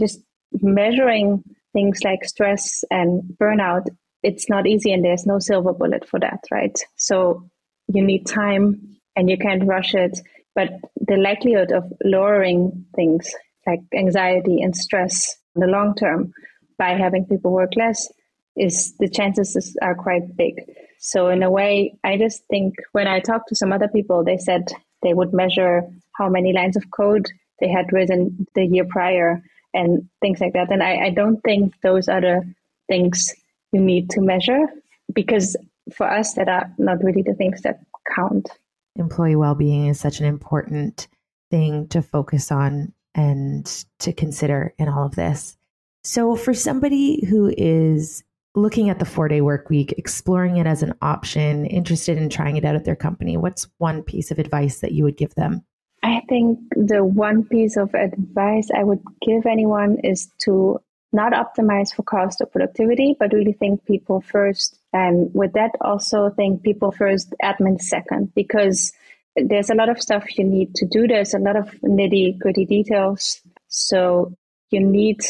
just 0.00 0.20
measuring 0.60 1.42
things 1.72 2.00
like 2.04 2.24
stress 2.24 2.84
and 2.90 3.22
burnout, 3.40 3.86
it's 4.22 4.48
not 4.48 4.66
easy 4.66 4.92
and 4.92 5.04
there's 5.04 5.26
no 5.26 5.38
silver 5.38 5.72
bullet 5.72 6.08
for 6.08 6.20
that, 6.20 6.40
right? 6.50 6.78
So 6.96 7.48
you 7.88 8.04
need 8.04 8.26
time 8.26 8.96
and 9.16 9.28
you 9.28 9.36
can't 9.38 9.66
rush 9.66 9.94
it. 9.94 10.18
But 10.54 10.70
the 10.96 11.16
likelihood 11.16 11.72
of 11.72 11.92
lowering 12.04 12.86
things 12.94 13.30
like 13.66 13.80
anxiety 13.94 14.62
and 14.62 14.76
stress 14.76 15.36
in 15.54 15.60
the 15.60 15.66
long 15.66 15.94
term 15.94 16.32
by 16.78 16.90
having 16.90 17.26
people 17.26 17.52
work 17.52 17.72
less 17.76 18.08
is 18.56 18.94
the 18.98 19.08
chances 19.08 19.76
are 19.82 19.94
quite 19.94 20.36
big. 20.36 20.54
So 20.98 21.28
in 21.28 21.42
a 21.42 21.50
way, 21.50 21.98
I 22.04 22.16
just 22.16 22.44
think 22.48 22.74
when 22.92 23.06
I 23.06 23.20
talked 23.20 23.48
to 23.48 23.56
some 23.56 23.72
other 23.72 23.88
people, 23.88 24.24
they 24.24 24.38
said 24.38 24.68
they 25.04 25.14
would 25.14 25.32
measure 25.32 25.82
how 26.12 26.28
many 26.28 26.52
lines 26.52 26.76
of 26.76 26.90
code 26.90 27.26
they 27.60 27.68
had 27.68 27.92
written 27.92 28.46
the 28.54 28.64
year 28.64 28.84
prior 28.84 29.42
and 29.72 30.08
things 30.20 30.40
like 30.40 30.54
that. 30.54 30.72
And 30.72 30.82
I, 30.82 31.06
I 31.06 31.10
don't 31.10 31.40
think 31.42 31.74
those 31.82 32.08
are 32.08 32.20
the 32.20 32.54
things 32.88 33.32
you 33.72 33.80
need 33.80 34.10
to 34.10 34.20
measure 34.20 34.66
because 35.12 35.56
for 35.92 36.10
us 36.10 36.34
that 36.34 36.48
are 36.48 36.72
not 36.78 37.02
really 37.04 37.22
the 37.22 37.34
things 37.34 37.62
that 37.62 37.80
count. 38.16 38.48
Employee 38.96 39.36
well-being 39.36 39.86
is 39.86 40.00
such 40.00 40.20
an 40.20 40.26
important 40.26 41.08
thing 41.50 41.86
to 41.88 42.02
focus 42.02 42.50
on 42.50 42.92
and 43.14 43.84
to 44.00 44.12
consider 44.12 44.74
in 44.78 44.88
all 44.88 45.06
of 45.06 45.14
this. 45.14 45.56
So 46.02 46.36
for 46.36 46.54
somebody 46.54 47.24
who 47.24 47.52
is 47.56 48.23
looking 48.54 48.88
at 48.88 48.98
the 48.98 49.04
4-day 49.04 49.40
work 49.40 49.68
week, 49.68 49.94
exploring 49.98 50.56
it 50.58 50.66
as 50.66 50.82
an 50.82 50.94
option, 51.02 51.66
interested 51.66 52.16
in 52.16 52.28
trying 52.28 52.56
it 52.56 52.64
out 52.64 52.76
at 52.76 52.84
their 52.84 52.96
company, 52.96 53.36
what's 53.36 53.68
one 53.78 54.02
piece 54.02 54.30
of 54.30 54.38
advice 54.38 54.80
that 54.80 54.92
you 54.92 55.04
would 55.04 55.16
give 55.16 55.34
them? 55.34 55.64
I 56.02 56.20
think 56.28 56.58
the 56.76 57.04
one 57.04 57.44
piece 57.44 57.76
of 57.76 57.94
advice 57.94 58.68
I 58.76 58.84
would 58.84 59.02
give 59.26 59.46
anyone 59.46 59.98
is 60.04 60.30
to 60.42 60.80
not 61.12 61.32
optimize 61.32 61.94
for 61.94 62.02
cost 62.02 62.40
or 62.40 62.46
productivity, 62.46 63.16
but 63.18 63.32
really 63.32 63.52
think 63.52 63.84
people 63.86 64.20
first. 64.20 64.78
And 64.92 65.32
with 65.34 65.52
that, 65.54 65.70
also 65.80 66.30
think 66.30 66.62
people 66.62 66.90
first, 66.90 67.32
admin 67.42 67.80
second, 67.80 68.34
because 68.34 68.92
there's 69.36 69.70
a 69.70 69.74
lot 69.74 69.88
of 69.88 70.00
stuff 70.00 70.24
you 70.36 70.44
need 70.44 70.74
to 70.74 70.86
do. 70.86 71.06
There's 71.06 71.34
a 71.34 71.38
lot 71.38 71.56
of 71.56 71.70
nitty 71.82 72.38
gritty 72.38 72.66
details. 72.66 73.40
So 73.68 74.34
you 74.70 74.80
need 74.80 75.20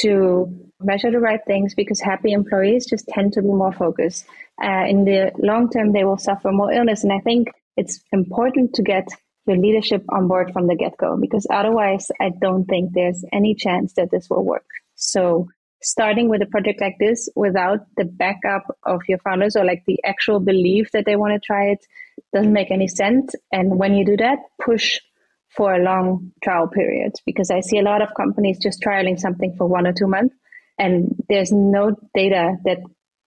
to 0.00 0.70
measure 0.80 1.10
the 1.10 1.18
right 1.18 1.40
things 1.46 1.74
because 1.74 2.00
happy 2.00 2.32
employees 2.32 2.86
just 2.86 3.06
tend 3.08 3.32
to 3.34 3.42
be 3.42 3.48
more 3.48 3.72
focused. 3.72 4.26
Uh, 4.62 4.84
in 4.88 5.04
the 5.04 5.32
long 5.38 5.70
term, 5.70 5.92
they 5.92 6.04
will 6.04 6.18
suffer 6.18 6.52
more 6.52 6.72
illness. 6.72 7.04
And 7.04 7.12
I 7.12 7.20
think 7.20 7.48
it's 7.76 8.00
important 8.12 8.74
to 8.74 8.82
get 8.82 9.08
your 9.46 9.56
leadership 9.56 10.04
on 10.10 10.28
board 10.28 10.52
from 10.52 10.66
the 10.66 10.76
get 10.76 10.96
go, 10.96 11.16
because 11.20 11.46
otherwise, 11.50 12.08
I 12.20 12.30
don't 12.40 12.64
think 12.64 12.92
there's 12.92 13.24
any 13.32 13.54
chance 13.54 13.94
that 13.94 14.10
this 14.10 14.28
will 14.28 14.44
work. 14.44 14.66
So, 14.96 15.48
starting 15.82 16.28
with 16.28 16.42
a 16.42 16.46
project 16.46 16.80
like 16.80 16.96
this 17.00 17.28
without 17.34 17.80
the 17.96 18.04
backup 18.04 18.66
of 18.84 19.00
your 19.08 19.18
founders 19.18 19.56
or 19.56 19.64
like 19.64 19.82
the 19.86 19.98
actual 20.04 20.38
belief 20.38 20.90
that 20.92 21.06
they 21.06 21.16
want 21.16 21.32
to 21.32 21.40
try 21.40 21.70
it 21.70 21.78
doesn't 22.34 22.52
make 22.52 22.70
any 22.70 22.86
sense. 22.86 23.34
And 23.50 23.78
when 23.78 23.94
you 23.94 24.04
do 24.04 24.16
that, 24.18 24.38
push 24.62 25.00
for 25.56 25.74
a 25.74 25.82
long 25.82 26.30
trial 26.42 26.68
period 26.68 27.12
because 27.26 27.50
I 27.50 27.60
see 27.60 27.78
a 27.78 27.82
lot 27.82 28.02
of 28.02 28.08
companies 28.16 28.58
just 28.62 28.82
trialing 28.82 29.18
something 29.18 29.54
for 29.56 29.66
one 29.66 29.86
or 29.86 29.92
two 29.92 30.06
months 30.06 30.34
and 30.78 31.14
there's 31.28 31.52
no 31.52 31.94
data 32.14 32.56
that 32.64 32.78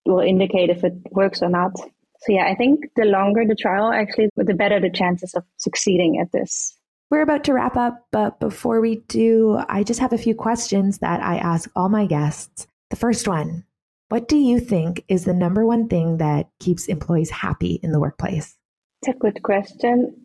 will 0.05 0.19
indicate 0.19 0.69
if 0.69 0.83
it 0.83 0.93
works 1.11 1.41
or 1.41 1.49
not. 1.49 1.71
So 1.77 2.31
yeah, 2.33 2.47
I 2.47 2.55
think 2.55 2.79
the 2.95 3.05
longer 3.05 3.43
the 3.47 3.55
trial, 3.55 3.91
actually, 3.91 4.29
the 4.35 4.53
better 4.53 4.79
the 4.79 4.89
chances 4.89 5.33
of 5.35 5.43
succeeding 5.57 6.19
at 6.19 6.31
this. 6.31 6.77
We're 7.11 7.21
about 7.21 7.43
to 7.43 7.53
wrap 7.53 7.77
up, 7.77 8.07
but 8.11 8.39
before 8.39 8.81
we 8.81 9.03
do, 9.07 9.59
I 9.69 9.83
just 9.83 9.99
have 9.99 10.13
a 10.13 10.17
few 10.17 10.33
questions 10.33 10.97
that 10.99 11.21
I 11.21 11.37
ask 11.37 11.69
all 11.75 11.89
my 11.89 12.05
guests. 12.07 12.65
The 12.89 12.95
first 12.95 13.27
one 13.27 13.65
What 14.09 14.27
do 14.27 14.37
you 14.37 14.59
think 14.59 15.03
is 15.07 15.25
the 15.25 15.33
number 15.33 15.65
one 15.65 15.87
thing 15.87 16.17
that 16.17 16.47
keeps 16.59 16.87
employees 16.87 17.29
happy 17.29 17.79
in 17.83 17.91
the 17.91 17.99
workplace? 17.99 18.55
It's 19.01 19.15
a 19.15 19.19
good 19.19 19.43
question. 19.43 20.22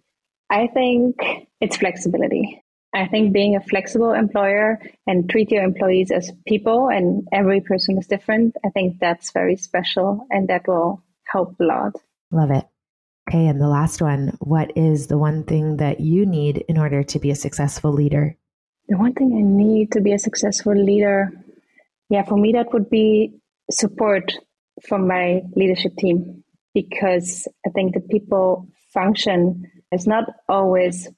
I 0.50 0.66
think 0.68 1.16
it's 1.60 1.76
flexibility. 1.76 2.62
I 2.94 3.06
think 3.06 3.32
being 3.32 3.54
a 3.54 3.60
flexible 3.60 4.12
employer 4.12 4.80
and 5.06 5.28
treat 5.28 5.50
your 5.50 5.62
employees 5.62 6.10
as 6.10 6.32
people 6.46 6.88
and 6.88 7.26
every 7.32 7.60
person 7.60 7.98
is 7.98 8.06
different, 8.06 8.56
I 8.64 8.70
think 8.70 8.98
that's 8.98 9.30
very 9.32 9.56
special 9.56 10.26
and 10.30 10.48
that 10.48 10.66
will 10.66 11.02
help 11.26 11.56
a 11.60 11.64
lot. 11.64 11.92
Love 12.30 12.50
it. 12.50 12.64
Okay, 13.28 13.46
and 13.46 13.60
the 13.60 13.68
last 13.68 14.00
one 14.00 14.38
what 14.40 14.72
is 14.74 15.08
the 15.08 15.18
one 15.18 15.44
thing 15.44 15.76
that 15.76 16.00
you 16.00 16.24
need 16.24 16.64
in 16.66 16.78
order 16.78 17.02
to 17.02 17.18
be 17.18 17.30
a 17.30 17.34
successful 17.34 17.92
leader? 17.92 18.36
The 18.88 18.96
one 18.96 19.12
thing 19.12 19.34
I 19.36 19.42
need 19.42 19.92
to 19.92 20.00
be 20.00 20.14
a 20.14 20.18
successful 20.18 20.74
leader, 20.74 21.30
yeah, 22.08 22.22
for 22.22 22.38
me, 22.38 22.52
that 22.52 22.72
would 22.72 22.88
be 22.88 23.34
support 23.70 24.32
from 24.88 25.06
my 25.06 25.42
leadership 25.54 25.94
team 25.98 26.42
because 26.72 27.46
I 27.66 27.70
think 27.70 27.92
the 27.92 28.00
people 28.00 28.66
function 28.94 29.70
is 29.92 30.06
not 30.06 30.24
always 30.48 31.08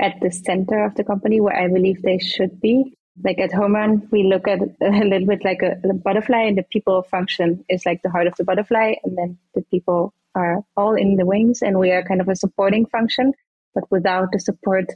at 0.00 0.14
the 0.20 0.30
center 0.30 0.84
of 0.84 0.94
the 0.94 1.04
company 1.04 1.40
where 1.40 1.56
I 1.56 1.68
believe 1.68 2.02
they 2.02 2.18
should 2.18 2.60
be 2.60 2.98
like 3.24 3.38
at 3.38 3.50
Homerun, 3.50 4.10
we 4.10 4.24
look 4.24 4.46
at 4.46 4.60
a 4.82 5.04
little 5.04 5.26
bit 5.26 5.44
like 5.44 5.62
a, 5.62 5.76
a, 5.88 5.94
butterfly, 5.94 6.42
and 6.42 6.58
the 6.58 6.62
people 6.62 7.02
function 7.02 7.64
is 7.68 7.84
like 7.84 8.02
the 8.02 8.10
heart 8.10 8.26
of 8.26 8.34
the 8.36 8.44
butterfly, 8.44 8.94
and 9.04 9.16
then 9.16 9.38
the 9.54 9.62
people 9.62 10.14
are 10.34 10.62
all 10.76 10.94
in 10.94 11.16
the 11.16 11.26
wings, 11.26 11.62
and 11.62 11.78
we 11.78 11.90
are 11.90 12.02
kind 12.02 12.20
of 12.20 12.28
a 12.28 12.36
supporting 12.36 12.86
function. 12.86 13.32
But 13.74 13.90
without 13.90 14.32
the 14.32 14.40
support 14.40 14.86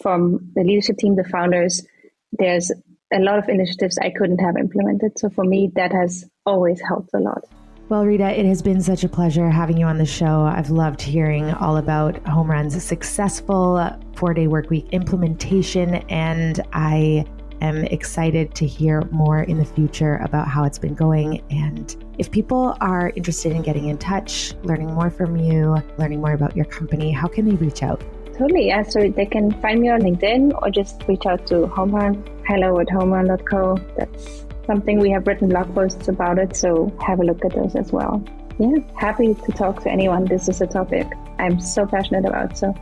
from 0.00 0.52
the 0.54 0.62
leadership 0.62 0.98
team, 0.98 1.16
the 1.16 1.24
founders, 1.24 1.84
there's 2.32 2.70
a 3.12 3.18
lot 3.18 3.38
of 3.38 3.48
initiatives 3.48 3.98
I 3.98 4.10
couldn't 4.10 4.38
have 4.38 4.56
implemented. 4.56 5.18
So 5.18 5.28
for 5.28 5.44
me, 5.44 5.70
that 5.74 5.92
has 5.92 6.24
always 6.46 6.80
helped 6.80 7.10
a 7.14 7.18
lot. 7.18 7.44
Well, 7.92 8.06
Rita, 8.06 8.40
it 8.40 8.46
has 8.46 8.62
been 8.62 8.80
such 8.80 9.04
a 9.04 9.08
pleasure 9.10 9.50
having 9.50 9.76
you 9.76 9.84
on 9.84 9.98
the 9.98 10.06
show. 10.06 10.44
I've 10.44 10.70
loved 10.70 11.02
hearing 11.02 11.52
all 11.52 11.76
about 11.76 12.16
Home 12.26 12.48
Homerun's 12.48 12.82
successful 12.82 13.86
four 14.16 14.32
day 14.32 14.46
work 14.46 14.70
week 14.70 14.88
implementation, 14.92 15.96
and 16.08 16.58
I 16.72 17.26
am 17.60 17.84
excited 17.84 18.54
to 18.54 18.66
hear 18.66 19.02
more 19.10 19.42
in 19.42 19.58
the 19.58 19.66
future 19.66 20.16
about 20.24 20.48
how 20.48 20.64
it's 20.64 20.78
been 20.78 20.94
going. 20.94 21.42
And 21.50 21.94
if 22.16 22.30
people 22.30 22.78
are 22.80 23.12
interested 23.14 23.52
in 23.52 23.60
getting 23.60 23.88
in 23.88 23.98
touch, 23.98 24.54
learning 24.62 24.94
more 24.94 25.10
from 25.10 25.36
you, 25.36 25.76
learning 25.98 26.22
more 26.22 26.32
about 26.32 26.56
your 26.56 26.64
company, 26.64 27.12
how 27.12 27.28
can 27.28 27.44
they 27.44 27.56
reach 27.56 27.82
out? 27.82 28.02
Totally. 28.38 28.68
Yeah. 28.68 28.84
So 28.84 29.10
they 29.10 29.26
can 29.26 29.50
find 29.60 29.82
me 29.82 29.90
on 29.90 30.00
LinkedIn 30.00 30.62
or 30.62 30.70
just 30.70 31.06
reach 31.08 31.26
out 31.26 31.46
to 31.48 31.66
Homerun, 31.66 32.26
hello 32.46 32.80
at 32.80 32.86
homerun.co. 32.86 33.76
That's 33.98 34.46
something 34.66 34.98
we 34.98 35.10
have 35.10 35.26
written 35.26 35.48
blog 35.48 35.74
posts 35.74 36.08
about 36.08 36.38
it. 36.38 36.56
So 36.56 36.92
have 37.04 37.20
a 37.20 37.24
look 37.24 37.44
at 37.44 37.54
those 37.54 37.76
as 37.76 37.92
well. 37.92 38.22
Yeah. 38.58 38.76
Happy 38.96 39.34
to 39.34 39.52
talk 39.52 39.82
to 39.84 39.90
anyone. 39.90 40.24
This 40.24 40.48
is 40.48 40.60
a 40.60 40.66
topic 40.66 41.06
I'm 41.38 41.60
so 41.60 41.86
passionate 41.86 42.24
about. 42.24 42.56
So 42.56 42.74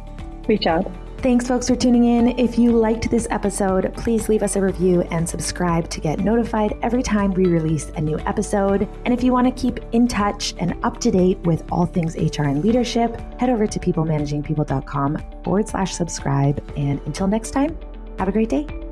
reach 0.49 0.67
out. 0.67 0.91
Thanks, 1.19 1.47
folks, 1.47 1.69
for 1.69 1.77
tuning 1.77 2.05
in. 2.05 2.39
If 2.39 2.59
you 2.59 2.73
liked 2.73 3.11
this 3.11 3.27
episode, 3.31 3.93
please 3.95 4.31
leave 4.31 4.43
us 4.43 4.57
a 4.57 4.63
review 4.63 5.03
and 5.11 5.29
subscribe 5.29 5.91
to 5.91 6.01
get 6.01 6.21
notified 6.21 6.79
every 6.81 7.03
time 7.03 7.33
we 7.35 7.45
release 7.45 7.91
a 7.97 8.01
new 8.01 8.19
episode. 8.21 8.89
And 9.05 9.13
if 9.13 9.23
you 9.23 9.31
want 9.31 9.47
to 9.47 9.61
keep 9.61 9.81
in 9.93 10.09
touch 10.09 10.55
and 10.59 10.75
up 10.83 10.99
to 11.01 11.11
date 11.11 11.39
with 11.41 11.63
all 11.71 11.85
things 11.85 12.17
HR 12.17 12.45
and 12.45 12.65
leadership, 12.65 13.21
head 13.39 13.51
over 13.51 13.67
to 13.67 13.79
peoplemanagingpeople.com 13.79 15.23
forward 15.45 15.69
slash 15.69 15.93
subscribe. 15.93 16.65
And 16.75 17.03
until 17.05 17.27
next 17.27 17.51
time, 17.51 17.77
have 18.19 18.29
a 18.29 18.33
great 18.33 18.49
day. 18.49 18.90